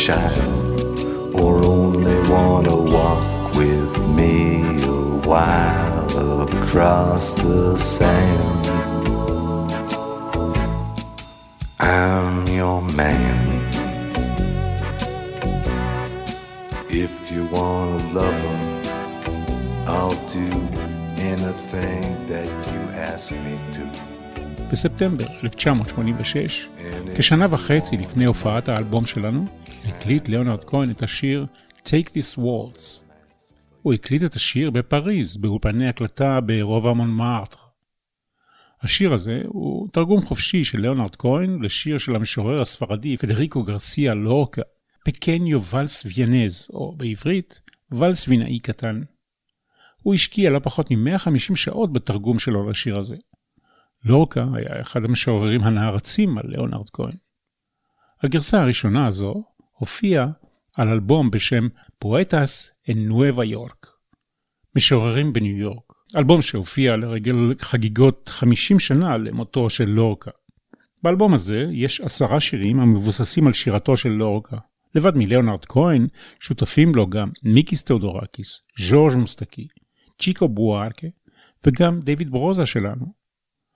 child, 0.06 0.96
or 1.40 1.52
only 1.76 2.16
wanna 2.32 2.76
walk 2.96 3.24
with 3.60 3.92
me 4.18 4.34
a 4.98 5.00
while 5.30 6.42
across 6.48 7.24
the 7.44 7.60
sand, 7.94 8.64
I'm 11.98 12.36
your 12.60 12.80
man. 13.02 13.40
If 17.04 17.14
you 17.32 17.42
want 17.56 17.90
a 18.00 18.02
lover, 18.18 18.56
I'll 19.94 20.20
do 20.40 20.48
anything 21.32 22.02
that 22.32 22.50
you 22.70 22.80
ask 23.10 23.24
me 23.46 23.54
to. 23.76 23.84
בספטמבר 24.70 25.26
1986, 25.44 26.68
כשנה 27.14 27.46
וחצי 27.50 27.96
לפני 27.96 28.24
הופעת 28.24 28.68
האלבום 28.68 29.06
שלנו, 29.06 29.44
הקליט 29.85 30.27
ליאונרד 30.27 30.63
כהן 30.63 30.91
את 30.91 31.03
השיר 31.03 31.45
Take 31.85 32.09
This 32.09 32.39
Waltz. 32.39 33.03
הוא 33.81 33.93
הקליט 33.93 34.23
את 34.23 34.33
השיר 34.33 34.71
בפריז, 34.71 35.37
באולפני 35.37 35.89
הקלטה 35.89 36.41
ברובע 36.41 36.93
מונמרטר. 36.93 37.57
השיר 38.81 39.13
הזה 39.13 39.41
הוא 39.45 39.87
תרגום 39.93 40.21
חופשי 40.21 40.63
של 40.63 40.79
ליאונרד 40.79 41.15
כהן 41.15 41.61
לשיר 41.63 41.97
של 41.97 42.15
המשורר 42.15 42.61
הספרדי 42.61 43.17
פדריקו 43.17 43.63
גרסיה 43.63 44.13
לורקה, 44.13 44.61
פקניו 45.05 45.63
ואלס 45.63 46.05
ויאנז, 46.05 46.67
או 46.73 46.95
בעברית, 46.97 47.61
ואלס 47.91 48.27
וינאי 48.27 48.59
קטן. 48.59 49.01
הוא 50.01 50.13
השקיע 50.13 50.51
לא 50.51 50.59
פחות 50.59 50.91
מ-150 50.91 51.55
שעות 51.55 51.93
בתרגום 51.93 52.39
שלו 52.39 52.69
לשיר 52.69 52.97
הזה. 52.97 53.15
לורקה 54.05 54.45
היה 54.53 54.81
אחד 54.81 55.03
המשוררים 55.03 55.63
הנערצים 55.63 56.37
על 56.37 56.43
ליאונרד 56.47 56.89
כהן. 56.89 57.15
הגרסה 58.23 58.61
הראשונה 58.61 59.07
הזו 59.07 59.43
הופיעה 59.79 60.27
על 60.77 60.89
אלבום 60.89 61.31
בשם 61.31 61.67
פואטס 61.99 62.71
אין 62.87 63.05
נואבה 63.05 63.45
יורק, 63.45 63.87
משוררים 64.75 65.33
בניו 65.33 65.57
יורק, 65.57 65.93
אלבום 66.15 66.41
שהופיע 66.41 66.95
לרגל 66.95 67.35
חגיגות 67.59 68.29
50 68.29 68.79
שנה 68.79 69.17
למותו 69.17 69.69
של 69.69 69.89
לורקה. 69.89 70.31
באלבום 71.03 71.33
הזה 71.33 71.67
יש 71.71 72.01
עשרה 72.01 72.39
שירים 72.39 72.79
המבוססים 72.79 73.47
על 73.47 73.53
שירתו 73.53 73.97
של 73.97 74.09
לורקה. 74.09 74.57
לבד 74.95 75.15
מליאונרד 75.15 75.65
כהן, 75.65 76.07
שותפים 76.39 76.95
לו 76.95 77.07
גם 77.07 77.29
מיקיס 77.43 77.83
תאודורקיס, 77.83 78.61
ז'ורג' 78.79 79.15
מוסטקי, 79.15 79.67
צ'יקו 80.21 80.47
בוארקה 80.47 81.07
וגם 81.65 81.99
דיוויד 81.99 82.31
ברוזה 82.31 82.65
שלנו. 82.65 83.05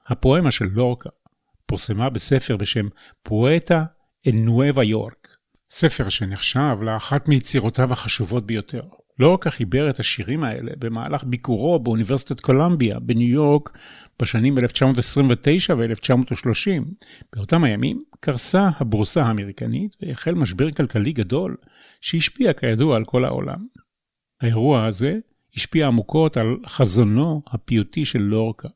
הפואמה 0.07 0.51
של 0.51 0.65
לורקה 0.65 1.09
פורסמה 1.65 2.09
בספר 2.09 2.57
בשם 2.57 2.87
פואטה 3.23 3.83
אין 4.25 4.45
נואבה 4.45 4.83
יורק, 4.83 5.22
ספר 5.75 6.09
שנחשב 6.09 6.77
לאחת 6.81 7.27
מיצירותיו 7.27 7.93
החשובות 7.93 8.45
ביותר. 8.45 8.79
לורקה 9.19 9.49
חיבר 9.49 9.89
את 9.89 9.99
השירים 9.99 10.43
האלה 10.43 10.71
במהלך 10.79 11.23
ביקורו 11.23 11.79
באוניברסיטת 11.79 12.39
קולומביה 12.39 12.99
בניו 12.99 13.29
יורק 13.29 13.77
בשנים 14.21 14.57
1929 14.57 15.73
ו-1930. 15.77 16.83
באותם 17.35 17.63
הימים 17.63 18.03
קרסה 18.19 18.69
הבורסה 18.77 19.23
האמריקנית 19.23 19.95
והחל 20.01 20.31
משבר 20.31 20.71
כלכלי 20.71 21.13
גדול 21.13 21.55
שהשפיע 22.01 22.53
כידוע 22.53 22.97
על 22.97 23.05
כל 23.05 23.25
העולם. 23.25 23.67
האירוע 24.41 24.85
הזה 24.85 25.17
השפיע 25.55 25.87
עמוקות 25.87 26.37
על 26.37 26.57
חזונו 26.65 27.41
הפיוטי 27.47 28.05
של 28.05 28.21
לורקה. 28.21 28.69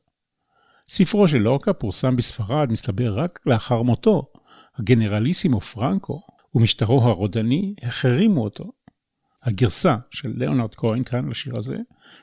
ספרו 0.88 1.28
של 1.28 1.38
לורקה 1.38 1.72
פורסם 1.72 2.16
בספרד, 2.16 2.72
מסתבר, 2.72 3.10
רק 3.18 3.40
לאחר 3.46 3.82
מותו. 3.82 4.32
הגנרליסימו 4.78 5.60
פרנקו 5.60 6.22
ומשטרו 6.54 7.02
הרודני 7.02 7.74
החרימו 7.82 8.44
אותו. 8.44 8.72
הגרסה 9.44 9.96
של 10.10 10.32
ליאונרד 10.36 10.74
כהן 10.74 11.04
כאן 11.04 11.28
לשיר 11.28 11.56
הזה 11.56 11.76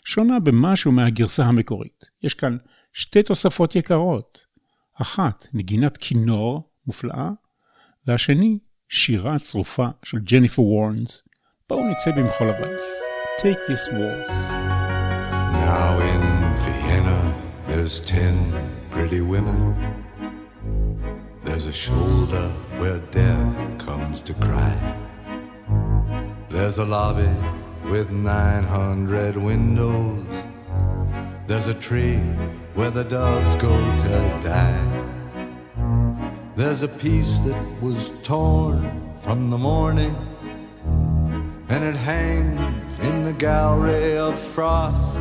שונה 0.06 0.40
במשהו 0.40 0.92
מהגרסה 0.92 1.46
המקורית. 1.46 2.06
יש 2.24 2.34
כאן 2.34 2.58
שתי 2.94 3.24
תוספות 3.24 3.76
יקרות. 3.76 4.46
אחת, 5.02 5.48
נגינת 5.54 5.98
כינור 5.98 6.70
מופלאה, 6.88 7.30
והשני, 8.08 8.60
שירה 8.90 9.40
צרופה 9.40 9.88
של 10.04 10.20
ג'ניפר 10.20 10.62
וורנס. 10.62 11.24
בואו 11.70 11.90
נצא 11.90 12.12
במחול 12.12 12.48
הוואלס. 12.48 12.84
Take 13.40 13.60
this 13.68 13.90
waltz. 13.92 14.38
Now 15.68 16.00
in 16.00 16.24
Vienna, 16.64 17.20
there's 17.68 18.00
ten 18.00 18.34
pretty 18.92 19.20
women. 19.20 20.05
There's 21.46 21.68
a 21.68 21.72
shoulder 21.72 22.50
where 22.80 22.98
death 23.12 23.78
comes 23.78 24.24
to 24.24 24.34
cry. 24.34 24.76
There's 26.50 26.80
a 26.80 26.86
lobby 26.86 27.30
with 27.88 28.10
900 28.10 29.38
windows. 29.38 30.26
There's 31.46 31.68
a 31.68 31.76
tree 31.76 32.18
where 32.74 32.90
the 32.90 33.04
doves 33.04 33.54
go 33.56 33.76
to 34.00 34.40
die. 34.42 35.06
There's 36.56 36.82
a 36.82 36.88
piece 36.88 37.40
that 37.42 37.82
was 37.82 38.20
torn 38.24 39.14
from 39.20 39.52
the 39.52 39.58
morning, 39.60 40.16
and 41.70 41.84
it 41.84 41.96
hangs 41.96 42.98
in 43.00 43.24
the 43.24 43.34
gallery 43.34 44.18
of 44.18 44.40
frost. 44.40 45.20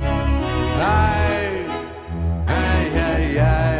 Aye, 0.00 1.66
aye, 2.48 2.90
aye, 2.94 3.38
aye. 3.38 3.73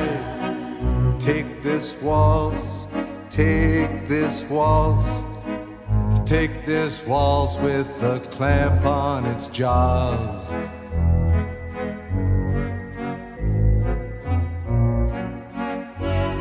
Take 1.25 1.63
this 1.63 1.97
waltz, 2.03 2.87
take 3.31 4.07
this 4.07 4.45
waltz, 4.51 5.09
take 6.29 6.67
this 6.67 7.03
waltz 7.07 7.57
with 7.57 7.89
a 8.03 8.21
clamp 8.31 8.85
on 8.85 9.25
its 9.25 9.47
jaws. 9.47 10.47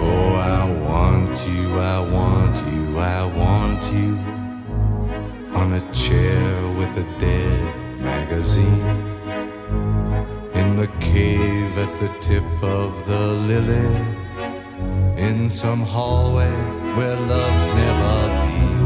Oh, 0.01 0.35
I 0.35 0.69
want 0.89 1.47
you, 1.47 1.79
I 1.79 1.99
want 2.11 2.57
you, 2.73 2.99
I 2.99 3.23
want 3.23 3.83
you 3.93 4.17
on 5.57 5.71
a 5.71 5.93
chair 5.93 6.67
with 6.73 6.97
a 6.97 7.05
dead 7.19 8.01
magazine. 8.01 8.83
magazine 8.83 9.13
in 10.53 10.75
the 10.75 10.87
cave 10.99 11.77
at 11.77 11.99
the 12.01 12.09
tip 12.19 12.43
of 12.61 13.05
the 13.05 13.33
lily 13.33 14.22
in 15.23 15.49
some 15.49 15.79
hallway 15.79 16.51
where 16.97 17.15
love's 17.15 17.69
never 17.81 18.15
been. 18.43 18.83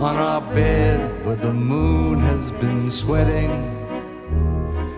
On 0.00 0.16
our 0.16 0.40
bed 0.54 1.24
where 1.24 1.36
the 1.36 1.52
moon 1.52 2.18
has 2.18 2.50
been 2.50 2.80
sweating. 2.80 3.52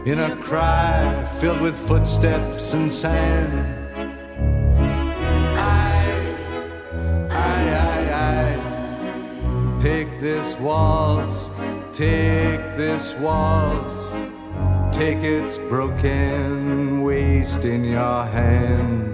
In 0.07 0.21
a 0.21 0.35
cry 0.37 1.27
filled 1.39 1.61
with 1.61 1.79
footsteps 1.79 2.73
and 2.73 2.91
sand. 2.91 3.53
I, 5.59 6.03
I, 7.31 7.61
I, 8.27 9.83
Take 9.83 10.19
this 10.19 10.59
waltz, 10.61 11.51
take 11.93 12.63
this 12.83 13.15
waltz, 13.17 13.95
take 14.97 15.19
its 15.19 15.59
broken 15.59 17.03
waist 17.03 17.65
in 17.65 17.85
your 17.85 18.25
hand. 18.25 19.08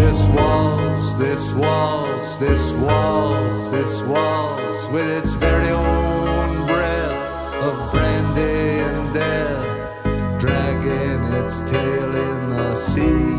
This 0.00 0.22
waltz, 0.34 1.14
this 1.14 1.52
waltz, 1.52 2.38
this 2.38 2.72
waltz, 2.72 3.70
this 3.70 4.00
waltz, 4.08 4.92
with 4.92 5.08
its 5.18 5.32
very 5.34 5.70
own 5.70 6.66
breath 6.66 7.54
of 7.68 7.92
brandy 7.92 8.80
and 8.88 9.14
death, 9.14 10.40
dragging 10.40 11.22
its 11.40 11.60
tail 11.72 12.10
in 12.30 12.40
the 12.48 12.74
sea. 12.74 13.36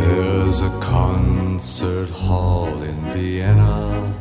There's 0.00 0.60
a 0.62 0.72
concert 0.80 2.10
hall 2.10 2.82
in 2.82 3.00
Vienna 3.12 4.12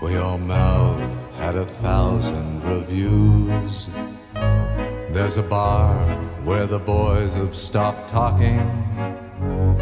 where 0.00 0.12
your 0.12 0.36
mouth 0.36 1.00
had 1.36 1.54
a 1.54 1.64
thousand 1.64 2.64
reviews. 2.64 3.88
There's 5.12 5.36
a 5.36 5.42
bar 5.42 5.94
where 6.44 6.66
the 6.66 6.78
boys 6.78 7.34
have 7.34 7.56
stopped 7.56 8.10
talking. 8.10 8.60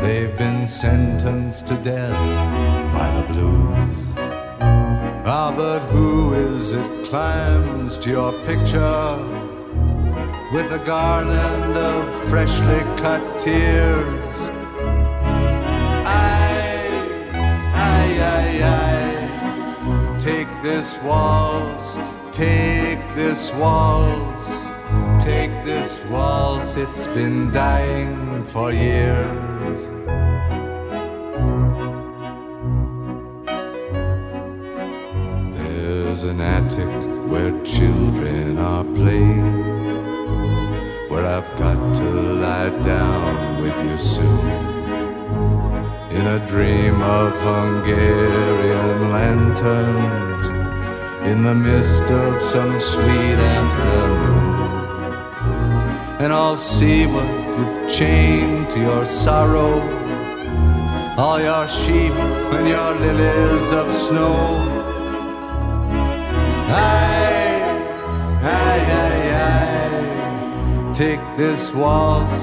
They've 0.01 0.37
been 0.39 0.67
sentenced 0.67 1.67
to 1.67 1.75
death 1.77 2.93
by 2.95 3.09
the 3.17 3.33
blues. 3.33 3.95
Ah, 5.27 5.53
but 5.55 5.81
who 5.93 6.33
is 6.33 6.73
it 6.73 7.05
climbs 7.05 7.99
to 7.99 8.11
your 8.11 8.33
picture 8.47 9.17
with 10.53 10.73
a 10.73 10.83
garland 10.87 11.77
of 11.77 12.29
freshly 12.31 12.81
cut 12.97 13.23
tears? 13.39 14.29
Take 20.23 20.49
this 20.63 20.99
waltz, 21.03 21.99
take 22.33 23.01
this 23.15 23.53
waltz, 23.55 24.38
take 25.29 25.53
this 25.67 26.03
waltz, 26.05 26.75
it's 26.77 27.07
been 27.09 27.51
dying 27.51 28.43
for 28.47 28.73
years. 28.73 29.81
There's 35.57 36.23
an 36.23 36.41
attic 36.41 36.95
where 37.31 37.53
children 37.63 38.57
are 38.57 38.85
playing, 39.01 39.53
where 41.11 41.27
I've 41.37 41.53
got 41.59 41.81
to 42.01 42.09
lie 42.45 42.75
down 42.95 43.61
with 43.61 43.77
you 43.87 43.99
soon 43.99 44.49
in 46.17 46.25
a 46.39 46.41
dream 46.47 47.03
of 47.03 47.35
Hungarian 47.51 49.11
lanterns 49.17 50.45
in 51.31 51.43
the 51.43 51.55
mist 51.55 52.07
of 52.25 52.43
some 52.43 52.81
sweet 52.81 53.39
afternoon. 53.57 54.38
And 56.21 56.33
I'll 56.33 56.57
see 56.57 57.07
what 57.07 57.29
you've 57.57 57.89
chained 57.89 58.71
to 58.71 58.81
your 58.81 59.07
sorrow, 59.07 59.81
all 61.17 61.41
your 61.41 61.69
sheep 61.69 62.13
and 62.57 62.67
your 62.67 62.95
lilies 62.95 63.73
of 63.73 63.93
snow. 63.93 64.35
Aye, 66.71 67.71
aye, 68.43 68.85
aye, 69.05 69.31
aye. 69.47 70.95
Take 70.95 71.21
this 71.37 71.73
waltz, 71.73 72.37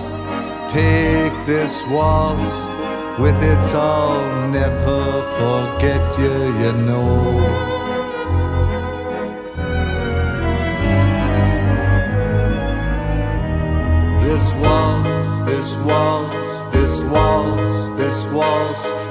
take 0.71 1.35
this 1.45 1.83
waltz 1.89 2.75
with 3.19 3.35
its 3.43 3.73
I'll 3.73 4.47
never 4.49 5.23
forget 5.37 6.17
you, 6.17 6.33
you 6.63 6.71
know. 6.71 7.74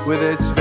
With 0.06 0.22
its 0.22 0.53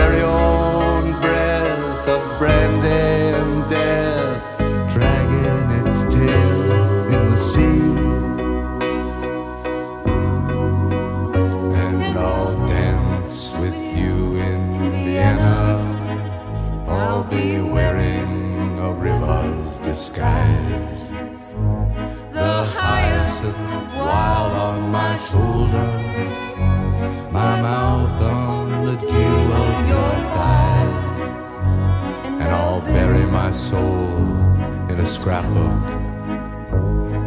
a 35.04 35.06
scrapbook 35.06 35.84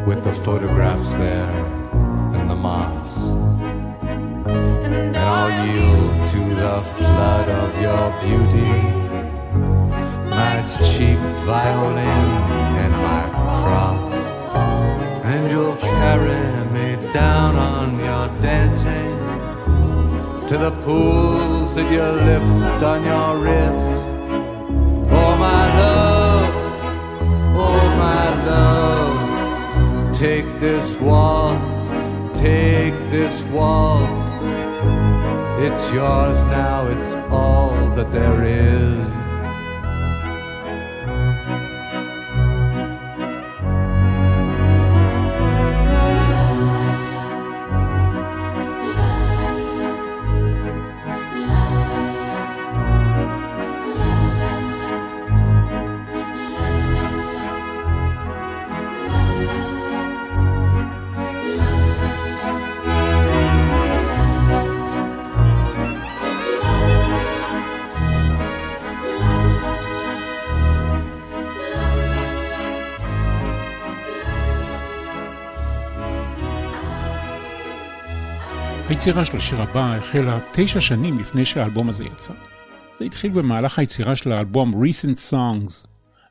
with 0.06 0.24
the 0.24 0.32
photographs 0.32 1.12
there 1.14 1.50
and 2.34 2.48
the 2.48 2.56
moths. 2.56 3.26
And 4.84 5.14
I'll 5.14 5.52
yield 5.66 6.26
to 6.28 6.40
the 6.62 6.80
flood 6.96 7.48
of 7.62 7.70
your 7.86 8.06
beauty 8.24 8.78
my 10.30 10.62
cheap 10.88 11.18
violin 11.44 12.24
and 12.82 12.92
my 13.08 13.24
cross. 13.60 14.14
And 15.32 15.50
you'll 15.50 15.76
carry 15.76 16.46
me 16.76 17.12
down 17.12 17.56
on 17.56 17.98
your 17.98 18.26
dancing 18.40 19.18
to 20.48 20.56
the 20.56 20.70
pools 20.84 21.74
that 21.74 21.88
you 21.92 22.06
lift 22.30 22.82
on 22.82 23.04
your 23.04 23.38
wrist. 23.44 23.95
My 28.06 28.28
love, 28.46 30.16
take 30.16 30.46
this 30.60 30.94
waltz, 31.06 32.38
take 32.38 32.94
this 33.14 33.42
waltz. 33.54 34.30
It's 35.66 35.84
yours 35.98 36.38
now, 36.44 36.86
it's 36.94 37.14
all 37.40 37.74
that 37.96 38.12
there 38.12 38.44
is. 38.44 39.15
היצירה 79.06 79.24
של 79.24 79.36
השיר 79.36 79.62
הבא 79.62 79.94
החלה 79.94 80.38
תשע 80.52 80.80
שנים 80.80 81.18
לפני 81.18 81.44
שהאלבום 81.44 81.88
הזה 81.88 82.04
יצא. 82.04 82.32
זה 82.94 83.04
התחיל 83.04 83.32
במהלך 83.32 83.78
היצירה 83.78 84.16
של 84.16 84.32
האלבום 84.32 84.84
Recent 84.84 85.30
Songs. 85.30 85.86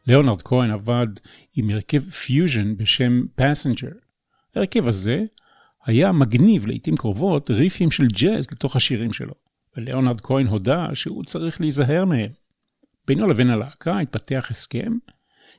ליאונרד 0.07 0.41
כהן 0.41 0.71
עבד 0.71 1.07
עם 1.55 1.69
הרכב 1.69 2.09
פיוז'ן 2.09 2.77
בשם 2.77 3.21
Passenger. 3.41 3.95
ההרכב 4.55 4.87
הזה 4.87 5.23
היה 5.85 6.11
מגניב 6.11 6.65
לעיתים 6.65 6.97
קרובות 6.97 7.51
ריפים 7.51 7.91
של 7.91 8.07
ג'אז 8.07 8.51
לתוך 8.51 8.75
השירים 8.75 9.13
שלו, 9.13 9.33
וליאונרד 9.77 10.21
כהן 10.21 10.47
הודה 10.47 10.87
שהוא 10.93 11.23
צריך 11.23 11.61
להיזהר 11.61 12.05
מהם. 12.05 12.31
בינו 13.07 13.27
לבין 13.27 13.49
הלהקה 13.49 13.99
התפתח 13.99 14.47
הסכם 14.49 14.93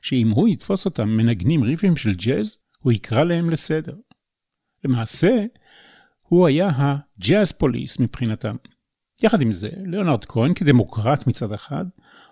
שאם 0.01 0.29
הוא 0.29 0.47
יתפוס 0.47 0.85
אותם 0.85 1.09
מנגנים 1.09 1.63
ריפים 1.63 1.95
של 1.95 2.13
ג'אז, 2.13 2.57
הוא 2.79 2.91
יקרא 2.91 3.23
להם 3.23 3.49
לסדר. 3.49 3.95
למעשה, 4.83 5.45
הוא 6.27 6.47
היה 6.47 6.69
הג'אז 6.77 7.51
פוליס 7.51 7.99
מבחינתם. 7.99 8.55
יחד 9.23 9.41
עם 9.41 9.51
זה, 9.51 9.69
ליאונרד 9.85 10.25
כהן 10.25 10.53
כדמוקרט 10.53 11.27
מצד 11.27 11.51
אחד, 11.51 11.85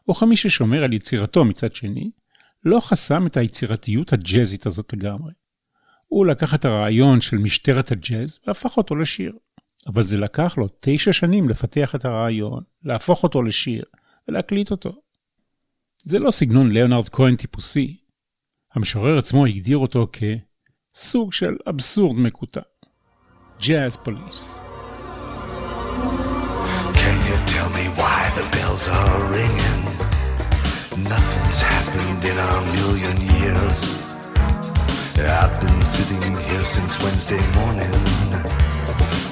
או 0.07 0.15
כמי 0.15 0.35
ששומר 0.35 0.83
על 0.83 0.93
יצירתו 0.93 1.45
מצד 1.45 1.75
שני, 1.75 2.11
לא 2.63 2.79
חסם 2.79 3.27
את 3.27 3.37
היצירתיות 3.37 4.13
הג'אזית 4.13 4.65
הזאת 4.65 4.93
לגמרי. 4.93 5.33
הוא 6.07 6.25
לקח 6.25 6.55
את 6.55 6.65
הרעיון 6.65 7.21
של 7.21 7.37
משטרת 7.37 7.91
הג'אז 7.91 8.39
והפך 8.47 8.77
אותו 8.77 8.95
לשיר. 8.95 9.33
אבל 9.87 10.03
זה 10.03 10.17
לקח 10.17 10.57
לו 10.57 10.67
תשע 10.79 11.13
שנים 11.13 11.49
לפתח 11.49 11.95
את 11.95 12.05
הרעיון, 12.05 12.63
להפוך 12.83 13.23
אותו 13.23 13.41
לשיר 13.41 13.83
ולהקליט 14.27 14.71
אותו. 14.71 15.01
זה 16.03 16.19
לא 16.19 16.31
סגנון 16.31 16.71
ליאונרד 16.71 17.09
כהן 17.09 17.35
טיפוסי. 17.35 17.97
המשורר 18.73 19.17
עצמו 19.17 19.45
הגדיר 19.45 19.77
אותו 19.77 20.07
כסוג 20.13 21.33
של 21.33 21.55
אבסורד 21.69 22.17
מקוטע. 22.17 22.61
Jazz 23.59 23.97
Police. 23.97 24.59
Can 26.93 27.17
you 27.27 27.35
tell 27.45 27.69
me 27.71 27.85
why 27.97 28.31
the 28.35 28.43
bells 28.51 28.87
are 28.87 29.31
ringing? 29.31 29.83
Nothing's 31.03 31.61
happened 31.61 32.23
in 32.23 32.37
a 32.37 32.61
million 32.75 33.17
years. 33.39 34.05
I've 35.17 35.59
been 35.59 35.83
sitting 35.83 36.21
here 36.21 36.63
since 36.63 37.01
Wednesday 37.01 37.41
morning. 37.55 37.91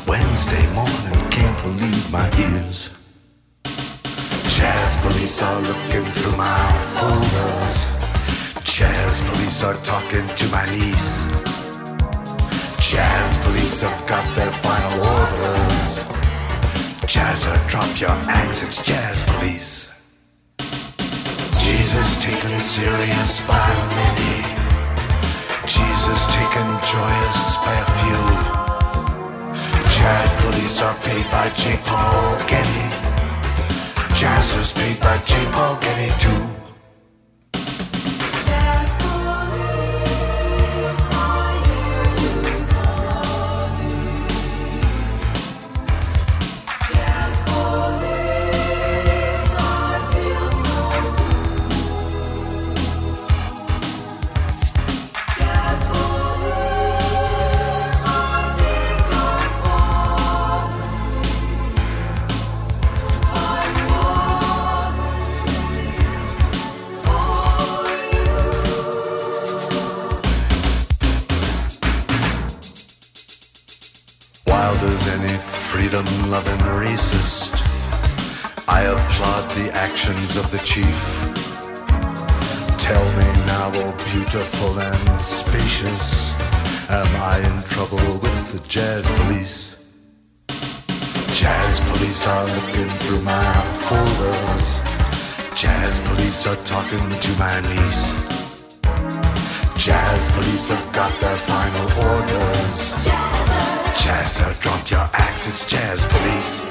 Wednesday 0.08 0.66
morning, 0.74 1.30
can't 1.30 1.64
believe 1.64 2.12
my 2.12 2.28
ears. 2.40 2.90
Jazz 4.56 4.98
police 5.06 5.42
are 5.42 5.62
looking 5.62 6.06
through 6.12 6.38
my 6.38 6.72
folders. 6.98 7.94
Jazz 8.64 9.22
police 9.22 9.64
are 9.64 9.76
talking 9.84 10.26
to 10.36 10.48
my 10.50 10.66
niece. 10.72 11.22
Jazz 12.94 13.40
police 13.44 13.82
have 13.82 14.08
got 14.08 14.36
their 14.36 14.52
final 14.52 15.02
orders. 15.02 15.94
Jazzer, 17.10 17.58
drop 17.68 17.90
your 18.00 18.16
axe, 18.30 18.62
it's 18.62 18.84
jazz 18.84 19.24
police. 19.24 19.92
Jesus 21.64 22.10
taken 22.22 22.60
serious 22.62 23.42
by 23.48 23.68
many. 23.98 24.36
Jesus 25.66 26.22
taken 26.38 26.68
joyous 26.94 27.42
by 27.66 27.76
a 27.82 27.90
few. 27.98 28.26
Jazz 29.98 30.30
police 30.46 30.80
are 30.82 30.98
paid 31.02 31.26
by 31.32 31.50
J. 31.56 31.80
Paul 31.86 32.38
Getty. 32.48 32.86
Jazzers 34.20 34.72
paid 34.76 35.00
by 35.00 35.18
J. 35.26 35.34
Paul 35.52 35.78
Getty 35.78 36.12
too. 36.22 36.63
Are 96.46 96.58
talking 96.66 97.00
to 97.00 97.32
my 97.40 97.62
niece. 97.62 98.12
Jazz 99.82 100.30
police 100.32 100.68
have 100.68 100.94
got 100.94 101.18
their 101.22 101.38
final 101.38 101.86
orders. 102.06 102.92
Jazzer, 103.96 104.62
drop 104.62 104.92
your 104.92 105.10
axe, 105.14 105.48
it's 105.48 105.66
jazz 105.66 106.06
police. 106.06 106.64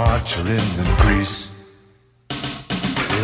Margarine 0.00 0.70
than 0.78 0.90
grease. 1.02 1.50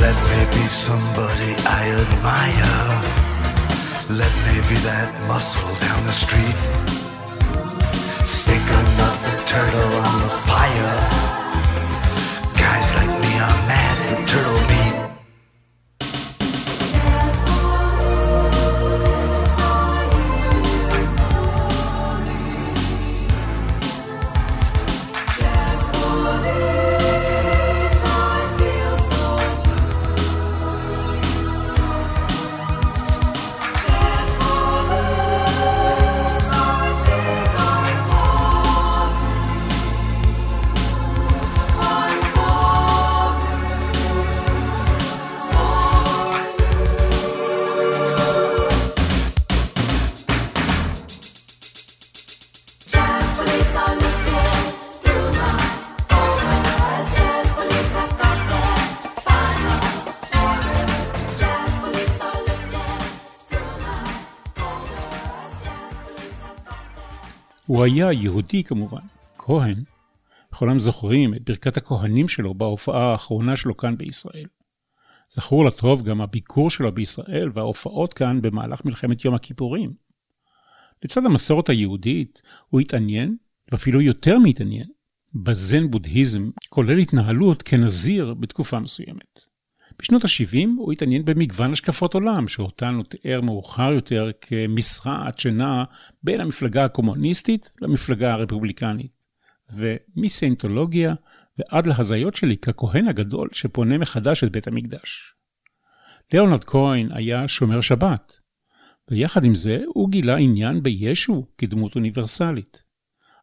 Let 0.04 0.16
me 0.30 0.40
be 0.54 0.64
somebody 0.86 1.50
I 1.80 1.82
admire. 2.04 2.80
Let 4.20 4.34
me 4.46 4.56
be 4.68 4.76
that 4.90 5.08
muscle 5.30 5.74
down 5.86 6.00
the 6.10 6.16
street. 6.24 6.58
Stick 8.36 8.64
another 8.82 9.34
turtle 9.52 9.92
on 10.08 10.16
the 10.24 10.32
fire. 10.48 10.96
Guys 12.64 12.88
like 12.98 13.12
me 13.22 13.32
are 13.46 13.58
mad 13.70 13.85
הוא 67.76 67.84
היה 67.84 68.12
יהודי 68.12 68.64
כמובן, 68.64 69.00
כהן. 69.38 69.82
כולם 70.54 70.78
זוכרים 70.78 71.34
את 71.34 71.42
ברכת 71.50 71.76
הכהנים 71.76 72.28
שלו 72.28 72.54
בהופעה 72.54 73.12
האחרונה 73.12 73.56
שלו 73.56 73.76
כאן 73.76 73.96
בישראל. 73.96 74.46
זכור 75.30 75.64
לטוב 75.64 76.02
גם 76.02 76.20
הביקור 76.20 76.70
שלו 76.70 76.94
בישראל 76.94 77.50
וההופעות 77.54 78.14
כאן 78.14 78.42
במהלך 78.42 78.84
מלחמת 78.84 79.24
יום 79.24 79.34
הכיפורים. 79.34 79.92
לצד 81.04 81.26
המסורת 81.26 81.68
היהודית, 81.68 82.42
הוא 82.68 82.80
התעניין, 82.80 83.36
ואפילו 83.72 84.00
יותר 84.00 84.38
מהתעניין, 84.38 84.88
בזן 85.34 85.90
בודהיזם, 85.90 86.50
כולל 86.68 86.98
התנהלות 86.98 87.62
כנזיר 87.62 88.34
בתקופה 88.34 88.80
מסוימת. 88.80 89.55
בשנות 90.02 90.24
ה-70 90.24 90.68
הוא 90.78 90.92
התעניין 90.92 91.24
במגוון 91.24 91.72
השקפות 91.72 92.14
עולם, 92.14 92.48
שאותן 92.48 92.94
הוא 92.94 93.04
תיאר 93.04 93.40
מאוחר 93.40 93.92
יותר 93.92 94.30
כמשרעת 94.40 95.38
שנעה 95.38 95.84
בין 96.22 96.40
המפלגה 96.40 96.84
הקומוניסטית 96.84 97.70
למפלגה 97.80 98.32
הרפובליקנית. 98.32 99.26
ומסיינטולוגיה 99.70 101.14
ועד 101.58 101.86
להזיות 101.86 102.34
שלי 102.34 102.56
ככהן 102.56 103.08
הגדול 103.08 103.48
שפונה 103.52 103.98
מחדש 103.98 104.44
את 104.44 104.52
בית 104.52 104.66
המקדש. 104.66 105.34
ליאונרד 106.32 106.64
כהן 106.64 107.12
היה 107.12 107.48
שומר 107.48 107.80
שבת, 107.80 108.38
ויחד 109.10 109.44
עם 109.44 109.54
זה 109.54 109.82
הוא 109.86 110.10
גילה 110.10 110.36
עניין 110.36 110.82
בישו 110.82 111.46
כדמות 111.58 111.94
אוניברסלית. 111.94 112.82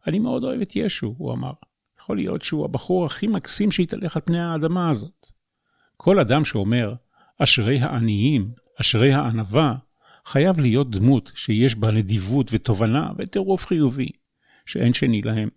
אני 0.06 0.18
מאוד 0.18 0.44
אוהב 0.44 0.60
את 0.60 0.76
ישו, 0.76 1.14
הוא 1.18 1.32
אמר. 1.32 1.52
יכול 2.00 2.16
להיות 2.16 2.42
שהוא 2.42 2.64
הבחור 2.64 3.04
הכי 3.04 3.26
מקסים 3.26 3.70
שהתהלך 3.70 4.16
על 4.16 4.22
פני 4.24 4.40
האדמה 4.40 4.90
הזאת. 4.90 5.26
כל 6.04 6.20
אדם 6.20 6.44
שאומר, 6.44 6.94
אשרי 7.38 7.80
העניים, 7.80 8.52
אשרי 8.80 9.12
הענווה, 9.12 9.74
חייב 10.26 10.60
להיות 10.60 10.90
דמות 10.90 11.32
שיש 11.34 11.76
בה 11.76 11.90
נדיבות 11.90 12.48
ותובנה 12.52 13.10
וטירוף 13.18 13.66
חיובי, 13.66 14.08
שאין 14.66 14.92
שני 14.92 15.22
להם. 15.22 15.48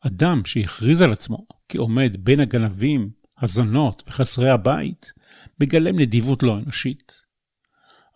אדם 0.00 0.42
שהכריז 0.44 1.02
על 1.02 1.12
עצמו 1.12 1.46
כעומד 1.68 2.16
בין 2.18 2.40
הגנבים, 2.40 3.10
הזונות 3.38 4.02
וחסרי 4.06 4.50
הבית, 4.50 5.12
מגלם 5.60 5.98
נדיבות 6.00 6.42
לא 6.42 6.58
אנושית. 6.58 7.12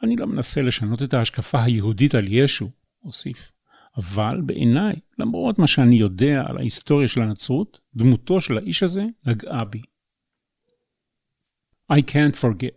אני 0.03 0.17
לא 0.17 0.27
מנסה 0.27 0.63
לשנות 0.63 1.03
את 1.03 1.15
ההשקפה 1.15 1.63
היהודית 1.63 2.15
על 2.15 2.25
ישו, 2.29 2.71
הוסיף, 3.01 3.53
אבל 3.97 4.41
בעיניי, 4.47 4.95
למרות 5.19 5.59
מה 5.59 5.67
שאני 5.67 5.97
יודע 5.97 6.43
על 6.47 6.59
ההיסטוריה 6.59 7.09
של 7.09 7.23
הנצרות, 7.23 7.81
דמותו 7.95 8.41
של 8.41 8.59
האיש 8.59 8.83
הזה 8.83 9.05
נגעה 9.27 9.65
בי. 9.65 9.83
I 11.89 12.01
can't 12.01 12.37
forget. 12.37 12.75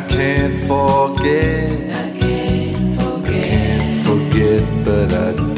I 0.00 0.06
can't 0.08 0.58
forget. 0.60 1.72
I 1.92 2.10
can't 2.18 3.94
forget, 4.02 4.64
but 4.82 5.12
I 5.12 5.49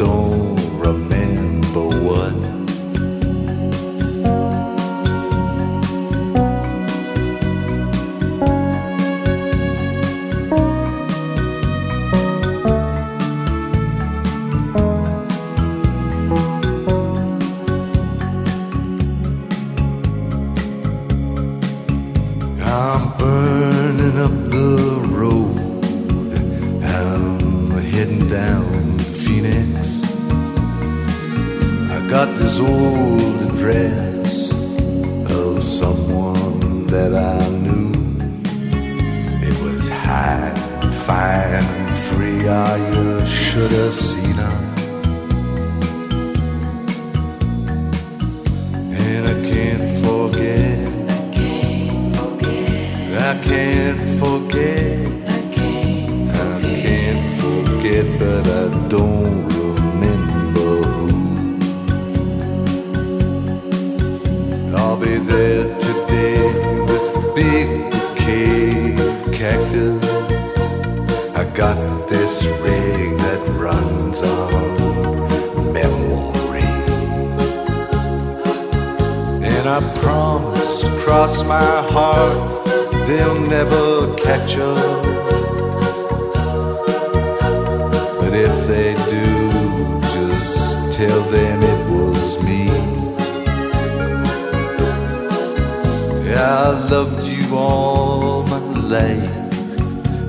I 96.42 96.70
loved 96.90 97.22
you 97.24 97.56
all 97.56 98.42
my 98.42 98.58
life, 98.58 99.30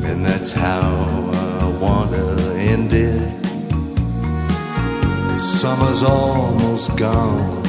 and 0.03 0.23
that's 0.23 0.51
how 0.51 1.31
I 1.33 1.65
wanna 1.81 2.53
end 2.53 2.93
it. 2.93 3.43
The 5.31 5.37
summer's 5.37 6.03
almost 6.03 6.95
gone, 6.97 7.63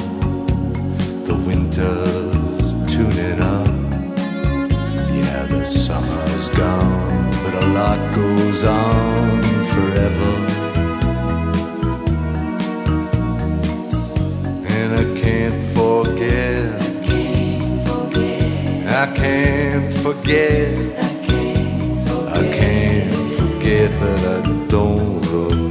the 1.25 1.35
winter's 1.47 2.75
tuning 2.93 3.41
up. 3.41 3.67
Yeah, 5.19 5.47
the 5.47 5.65
summer's 5.65 6.51
gone, 6.51 7.31
but 7.45 7.55
a 7.55 7.67
lot 7.79 7.99
goes 8.15 8.63
on 8.65 9.43
forever. 9.73 10.54
I 19.05 19.13
can't 19.15 19.93
forget. 19.93 20.73
I 22.33 22.43
can't 22.57 23.31
forget, 23.37 23.91
but 24.01 24.19
I 24.27 24.41
don't 24.67 25.21
remember 25.27 25.64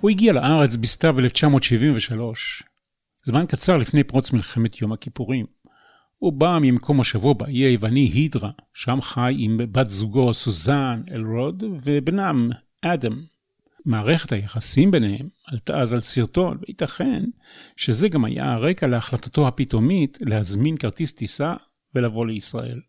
הוא 0.00 0.10
הגיע 0.10 0.32
לארץ 0.32 0.76
בסתיו 0.76 1.18
1973, 1.18 2.62
זמן 3.24 3.46
קצר 3.46 3.76
לפני 3.76 4.04
פרוץ 4.04 4.32
מלחמת 4.32 4.80
יום 4.80 4.92
הכיפורים. 4.92 5.46
הוא 6.18 6.32
בא 6.32 6.58
ממקום 6.62 6.96
מושבו 6.96 7.34
באי 7.34 7.58
היווני 7.58 8.00
הידרה, 8.00 8.50
שם 8.74 8.98
חי 9.02 9.34
עם 9.38 9.60
בת 9.72 9.90
זוגו 9.90 10.34
סוזן 10.34 11.02
אלרוד 11.10 11.64
ובנם 11.82 12.50
אדם. 12.82 13.22
מערכת 13.86 14.32
היחסים 14.32 14.90
ביניהם 14.90 15.28
עלתה 15.46 15.80
אז 15.80 15.92
על 15.92 16.00
סרטון, 16.00 16.58
וייתכן 16.60 17.24
שזה 17.76 18.08
גם 18.08 18.24
היה 18.24 18.52
הרקע 18.52 18.86
להחלטתו 18.86 19.48
הפתאומית 19.48 20.18
להזמין 20.20 20.76
כרטיס 20.76 21.12
טיסה 21.12 21.54
ולבוא 21.94 22.26
לישראל. 22.26 22.80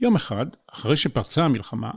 יום 0.00 0.16
אחד, 0.16 0.46
אחרי 0.72 0.96
שפרצה 0.96 1.44
המלחמה, 1.44 1.90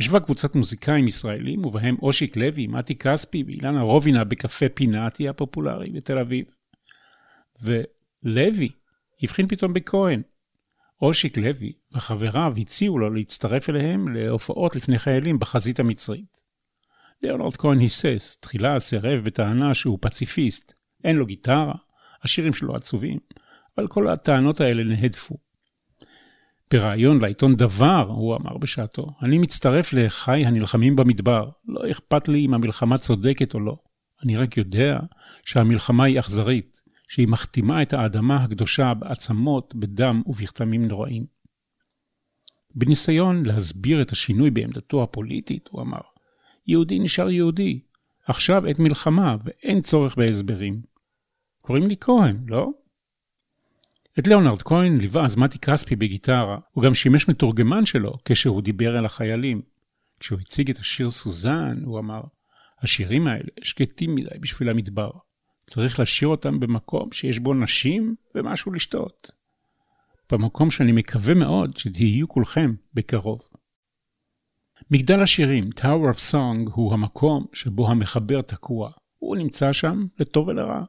ישבה 0.00 0.20
קבוצת 0.20 0.56
מוזיקאים 0.56 1.06
ישראלים, 1.06 1.64
ובהם 1.64 1.96
אושיק 2.02 2.36
לוי, 2.36 2.66
מתי 2.66 2.94
כספי 2.94 3.44
ואילנה 3.46 3.82
רובינה 3.82 4.24
בקפה 4.24 4.68
פינאטי 4.68 5.28
הפופולרי 5.28 5.90
בתל 5.90 6.18
אביב. 6.18 6.46
ולוי 7.62 8.68
הבחין 9.22 9.48
פתאום 9.48 9.72
בכהן. 9.72 10.22
אושיק 11.02 11.38
לוי 11.38 11.72
וחבריו 11.92 12.54
הציעו 12.58 12.98
לו 12.98 13.10
להצטרף 13.10 13.70
אליהם 13.70 14.08
להופעות 14.08 14.76
לפני 14.76 14.98
חיילים 14.98 15.38
בחזית 15.38 15.80
המצרית. 15.80 16.42
ליאונרד 17.22 17.56
כהן 17.56 17.78
היסס, 17.78 18.36
תחילה 18.40 18.78
סירב 18.78 19.20
בטענה 19.24 19.74
שהוא 19.74 19.98
פציפיסט, 20.00 20.74
אין 21.04 21.16
לו 21.16 21.26
גיטרה, 21.26 21.74
השירים 22.22 22.52
שלו 22.52 22.74
עצובים, 22.74 23.18
אבל 23.78 23.86
כל 23.88 24.08
הטענות 24.08 24.60
האלה 24.60 24.84
נהדפו. 24.84 25.36
בריאיון 26.70 27.20
לעיתון 27.20 27.56
דבר, 27.56 28.06
הוא 28.08 28.36
אמר 28.36 28.56
בשעתו, 28.58 29.06
אני 29.22 29.38
מצטרף 29.38 29.92
לאחיי 29.92 30.46
הנלחמים 30.46 30.96
במדבר, 30.96 31.50
לא 31.68 31.90
אכפת 31.90 32.28
לי 32.28 32.46
אם 32.46 32.54
המלחמה 32.54 32.98
צודקת 32.98 33.54
או 33.54 33.60
לא. 33.60 33.76
אני 34.24 34.36
רק 34.36 34.56
יודע 34.56 34.98
שהמלחמה 35.44 36.04
היא 36.04 36.18
אכזרית, 36.18 36.82
שהיא 37.08 37.28
מחתימה 37.28 37.82
את 37.82 37.92
האדמה 37.92 38.44
הקדושה 38.44 38.94
בעצמות, 38.94 39.74
בדם 39.74 40.22
ובכתמים 40.26 40.88
נוראים. 40.88 41.26
בניסיון 42.74 43.46
להסביר 43.46 44.02
את 44.02 44.12
השינוי 44.12 44.50
בעמדתו 44.50 45.02
הפוליטית, 45.02 45.68
הוא 45.72 45.82
אמר, 45.82 46.00
יהודי 46.66 46.98
נשאר 46.98 47.30
יהודי, 47.30 47.80
עכשיו 48.26 48.66
עת 48.66 48.78
מלחמה 48.78 49.36
ואין 49.44 49.80
צורך 49.80 50.16
בהסברים. 50.16 50.82
קוראים 51.60 51.86
לי 51.86 51.96
כהן, 52.00 52.44
לא? 52.46 52.70
את 54.18 54.26
ליאונרד 54.28 54.62
כהן 54.62 54.98
ליווה 54.98 55.24
אז 55.24 55.36
מתי 55.36 55.58
כספי 55.58 55.96
בגיטרה, 55.96 56.58
הוא 56.72 56.84
גם 56.84 56.94
שימש 56.94 57.28
מתורגמן 57.28 57.86
שלו 57.86 58.12
כשהוא 58.24 58.62
דיבר 58.62 58.98
אל 58.98 59.04
החיילים. 59.04 59.62
כשהוא 60.20 60.40
הציג 60.40 60.70
את 60.70 60.78
השיר 60.78 61.10
סוזן, 61.10 61.82
הוא 61.84 61.98
אמר, 61.98 62.20
השירים 62.82 63.26
האלה 63.26 63.48
שקטים 63.62 64.14
מדי 64.14 64.38
בשביל 64.40 64.68
המדבר. 64.68 65.10
צריך 65.66 66.00
לשיר 66.00 66.28
אותם 66.28 66.60
במקום 66.60 67.12
שיש 67.12 67.38
בו 67.38 67.54
נשים 67.54 68.14
ומשהו 68.34 68.72
לשתות. 68.72 69.30
במקום 70.32 70.70
שאני 70.70 70.92
מקווה 70.92 71.34
מאוד 71.34 71.76
שתהיו 71.76 72.28
כולכם 72.28 72.74
בקרוב. 72.94 73.40
מגדל 74.90 75.22
השירים, 75.22 75.64
Tower 75.78 76.14
of 76.14 76.32
Song, 76.32 76.70
הוא 76.72 76.92
המקום 76.92 77.46
שבו 77.52 77.90
המחבר 77.90 78.42
תקוע. 78.42 78.90
הוא 79.18 79.36
נמצא 79.36 79.72
שם 79.72 80.06
לטוב 80.18 80.48
ולרע. 80.48 80.82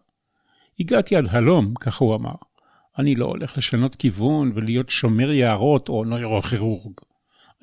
הגעתי 0.79 1.15
עד 1.15 1.25
הלום, 1.29 1.73
ככה 1.79 2.05
הוא 2.05 2.15
אמר. 2.15 2.35
אני 2.99 3.15
לא 3.15 3.25
הולך 3.25 3.57
לשנות 3.57 3.95
כיוון 3.95 4.51
ולהיות 4.55 4.89
שומר 4.89 5.31
יערות 5.31 5.89
או 5.89 6.03
נוירוכירורג. 6.03 6.93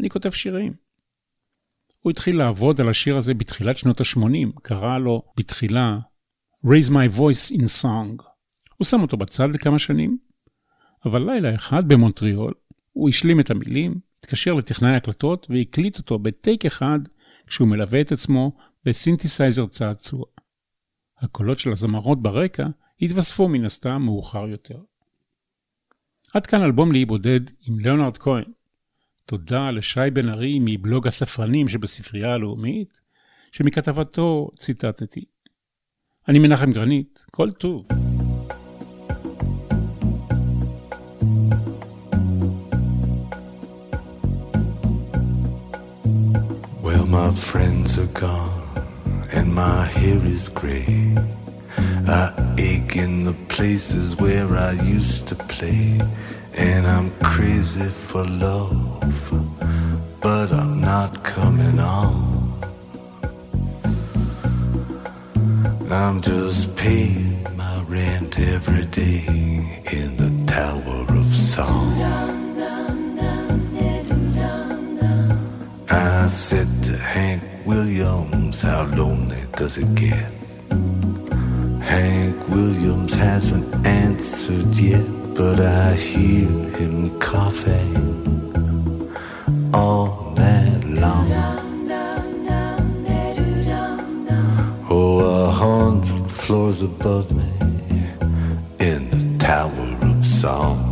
אני 0.01 0.11
כותב 0.11 0.31
שירים. 0.31 0.73
הוא 2.01 2.11
התחיל 2.11 2.37
לעבוד 2.37 2.81
על 2.81 2.89
השיר 2.89 3.17
הזה 3.17 3.35
בתחילת 3.35 3.79
שנות 3.79 4.01
ה-80, 4.01 4.61
קרא 4.63 4.99
לו 4.99 5.23
בתחילה 5.37 5.99
Raise 6.67 6.91
My 6.91 7.19
Voice 7.19 7.57
in 7.57 7.83
Song. 7.83 8.23
הוא 8.77 8.87
שם 8.87 9.03
אותו 9.03 9.17
בצד 9.17 9.49
לכמה 9.55 9.79
שנים, 9.79 10.19
אבל 11.05 11.31
לילה 11.31 11.55
אחד 11.55 11.89
במונטריאול 11.89 12.55
הוא 12.93 13.09
השלים 13.09 13.41
את 13.41 13.51
המילים, 13.51 14.01
התקשר 14.19 14.55
לטכנאי 14.55 14.97
הקלטות 14.97 15.47
והקליט 15.51 15.99
אותו 15.99 16.19
בטייק 16.19 16.67
אחד 16.67 16.99
כשהוא 17.47 17.69
מלווה 17.69 18.01
את 18.01 18.13
עצמו 18.13 18.57
בסינתסייזר 18.85 19.67
צעצוע. 19.67 20.25
הקולות 21.19 21.59
של 21.59 21.73
הזמרות 21.73 22.23
ברקע 22.23 22.67
התווספו 23.03 23.49
מן 23.49 23.65
הסתם 23.65 24.03
מאוחר 24.03 24.49
יותר. 24.49 24.79
עד 26.35 26.47
כאן 26.47 26.63
אלבום 26.63 26.93
לאי 26.93 27.05
בודד 27.05 27.41
עם 27.67 27.79
ליאונרד 27.79 28.19
כהן. 28.19 28.45
תודה 29.27 29.71
לשי 29.71 30.11
בן 30.13 30.29
ארי 30.29 30.59
מבלוג 30.61 31.07
הספרנים 31.07 31.69
שבספרייה 31.69 32.33
הלאומית, 32.33 33.01
שמכתבתו 33.53 34.51
ציטטתי. 34.57 35.25
אני 36.29 36.39
מנחם 36.39 36.73
גרנית, 36.73 37.27
כל 37.31 37.51
טוב. 37.51 37.87
Well, 46.83 47.07
my 47.07 47.31
friends 47.51 47.91
are 48.03 48.13
gone, 48.27 48.65
and 49.37 49.47
my 49.63 49.79
hair 49.99 50.21
is 50.37 50.45
gray. 50.49 51.44
I 51.77 52.55
ache 52.59 52.97
in 52.97 53.25
the 53.25 53.35
places 53.49 54.17
where 54.17 54.57
I 54.57 54.73
used 54.73 55.27
to 55.29 55.35
play, 55.35 56.01
and 56.55 56.87
I'm 56.87 57.11
crazy 57.21 57.89
for 57.89 58.25
love, 58.25 59.31
but 60.21 60.53
I'm 60.53 60.81
not 60.81 61.25
coming 61.25 61.79
on. 61.79 62.53
I'm 65.91 66.21
just 66.21 66.77
paying 66.77 67.43
my 67.57 67.83
rent 67.89 68.39
every 68.39 68.87
day 68.87 69.25
in 69.93 70.17
the 70.17 70.53
Tower 70.53 71.07
of 71.09 71.27
Song. 71.27 71.93
I 75.91 76.27
said 76.27 76.69
to 76.85 76.97
Hank 76.97 77.43
Williams, 77.67 78.63
how 78.63 78.85
lonely 78.97 79.45
does 79.57 79.77
it 79.79 79.95
get? 79.95 80.44
Hank 81.95 82.49
Williams 82.49 83.15
hasn't 83.15 83.73
answered 83.87 84.75
yet, 84.75 85.07
but 85.33 85.61
I 85.61 85.95
hear 85.95 86.49
him 86.79 87.17
coughing 87.21 87.95
all 89.73 90.35
night 90.37 90.85
long. 90.87 91.31
Oh, 94.91 95.21
a 95.21 95.51
hundred 95.53 96.29
floors 96.33 96.83
above 96.83 97.31
me 97.31 97.53
in 98.81 99.09
the 99.11 99.39
Tower 99.39 99.97
of 100.03 100.25
Song. 100.25 100.84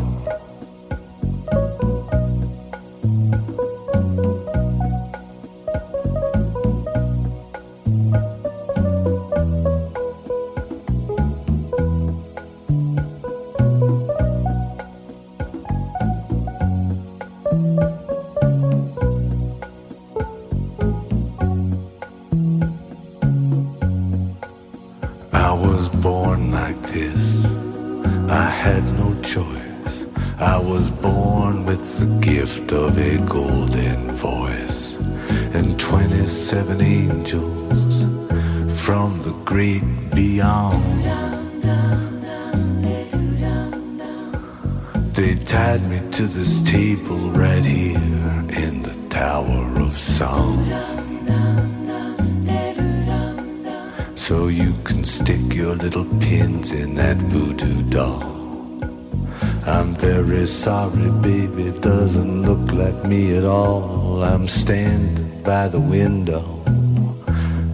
Sorry, 60.63 61.11
baby, 61.23 61.77
doesn't 61.81 62.43
look 62.43 62.71
like 62.73 63.05
me 63.05 63.37
at 63.37 63.45
all. 63.45 64.23
I'm 64.23 64.47
standing 64.47 65.43
by 65.43 65.67
the 65.67 65.81
window 65.81 66.43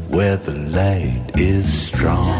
where 0.09 0.39
the 0.39 0.55
light 0.78 1.32
is 1.34 1.66
strong. 1.86 2.30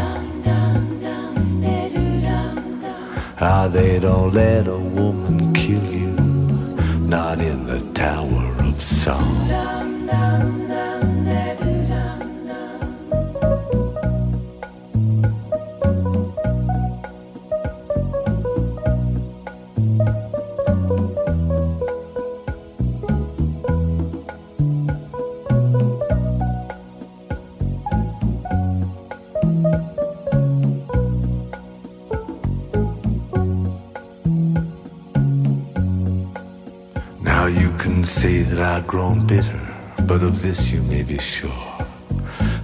Ah, 3.41 3.67
they 3.71 3.99
don't 3.99 4.33
let 4.33 4.67
a 4.67 4.79
woman 4.79 5.53
kill 5.53 5.85
you, 6.01 6.13
not 7.15 7.39
in 7.39 7.67
the 7.67 7.81
Tower 7.93 8.47
of 8.67 8.81
Song. 8.81 9.49
Grown 38.89 39.23
bitter, 39.27 39.67
but 40.07 40.23
of 40.23 40.41
this 40.41 40.71
you 40.71 40.81
may 40.81 41.03
be 41.03 41.19
sure. 41.19 41.77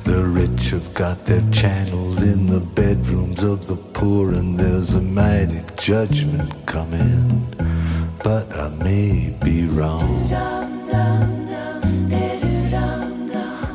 The 0.05 0.23
rich 0.23 0.71
have 0.71 0.91
got 0.95 1.23
their 1.27 1.45
channels 1.51 2.23
in 2.23 2.47
the 2.47 2.61
bedrooms 2.61 3.43
of 3.43 3.67
the 3.67 3.75
poor, 3.75 4.33
and 4.33 4.57
there's 4.57 4.95
a 4.95 5.01
mighty 5.01 5.61
judgment 5.77 6.51
coming. 6.65 7.45
But 8.23 8.51
I 8.57 8.69
may 8.69 9.35
be 9.43 9.67
wrong. 9.67 10.27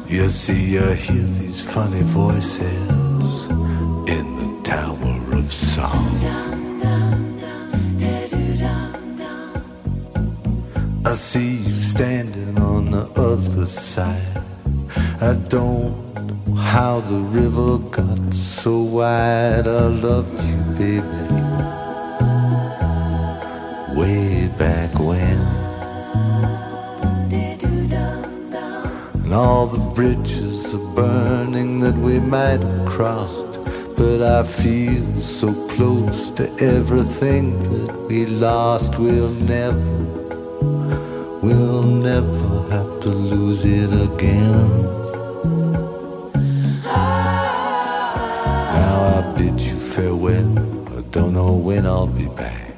You 0.09 0.29
see, 0.29 0.77
I 0.77 0.95
hear 0.95 1.23
these 1.39 1.61
funny 1.61 2.03
voices 2.03 3.47
in 4.17 4.27
the 4.41 4.61
Tower 4.65 5.39
of 5.39 5.53
Song. 5.53 6.51
I 11.11 11.13
see 11.13 11.60
standing 11.91 12.57
on 12.59 12.93
the 12.93 13.05
other 13.16 13.66
side. 13.66 14.45
I 15.20 15.34
don't 15.49 16.14
know 16.47 16.55
how 16.55 17.01
the 17.01 17.18
river 17.18 17.78
got 17.78 18.32
so 18.32 18.82
wide. 18.82 19.66
I 19.66 19.86
loved 20.07 20.38
you, 20.49 20.59
baby, 20.78 21.24
way 23.99 24.49
back 24.57 24.97
when. 25.01 25.38
And 29.24 29.32
all 29.34 29.66
the 29.66 29.84
bridges 29.95 30.72
are 30.72 30.95
burning 30.95 31.80
that 31.80 31.97
we 31.97 32.20
might 32.20 32.62
have 32.62 32.86
crossed. 32.86 33.47
But 33.97 34.22
I 34.22 34.45
feel 34.45 35.20
so 35.20 35.53
close 35.68 36.30
to 36.32 36.45
everything 36.61 37.61
that 37.64 37.97
we 38.09 38.26
lost. 38.26 38.99
We'll 38.99 39.30
never, 39.30 39.78
never 42.03 42.63
have 42.71 43.01
to 43.01 43.11
lose 43.11 43.65
it 43.67 43.93
again. 43.93 44.83
Now 48.75 49.19
I 49.19 49.35
bid 49.37 49.61
you 49.61 49.79
farewell. 49.79 50.59
I 50.97 51.03
don't 51.11 51.35
know 51.35 51.53
when 51.53 51.85
I'll 51.85 52.07
be 52.07 52.29
back. 52.29 52.75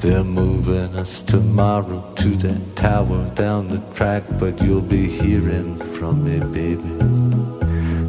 They're 0.00 0.24
moving 0.24 0.96
us 0.96 1.22
tomorrow 1.22 2.02
to 2.16 2.28
that 2.28 2.76
tower 2.76 3.30
down 3.36 3.68
the 3.68 3.78
track, 3.94 4.24
but 4.40 4.60
you'll 4.62 4.80
be 4.82 5.06
hearing 5.06 5.78
from 5.78 6.24
me, 6.24 6.40
baby, 6.40 6.94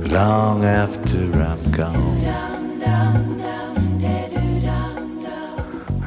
long 0.10 0.64
after 0.64 1.20
I'm 1.34 1.72
gone. 1.72 2.18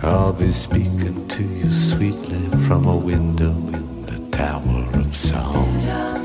I'll 0.02 0.32
be 0.32 0.48
speaking 0.48 1.28
to 1.28 1.44
you 1.44 1.70
sweetly 1.70 2.48
from 2.66 2.86
a 2.86 2.96
window 2.96 3.52
Tower 4.42 4.90
of 4.94 5.14
Song. 5.14 5.70
Yeah, 5.84 6.18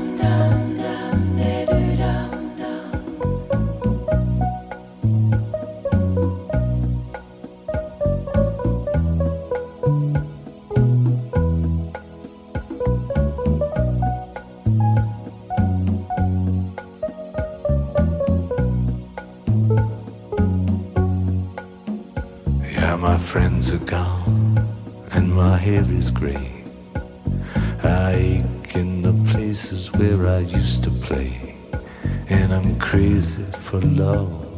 for 33.68 33.80
love, 33.80 34.57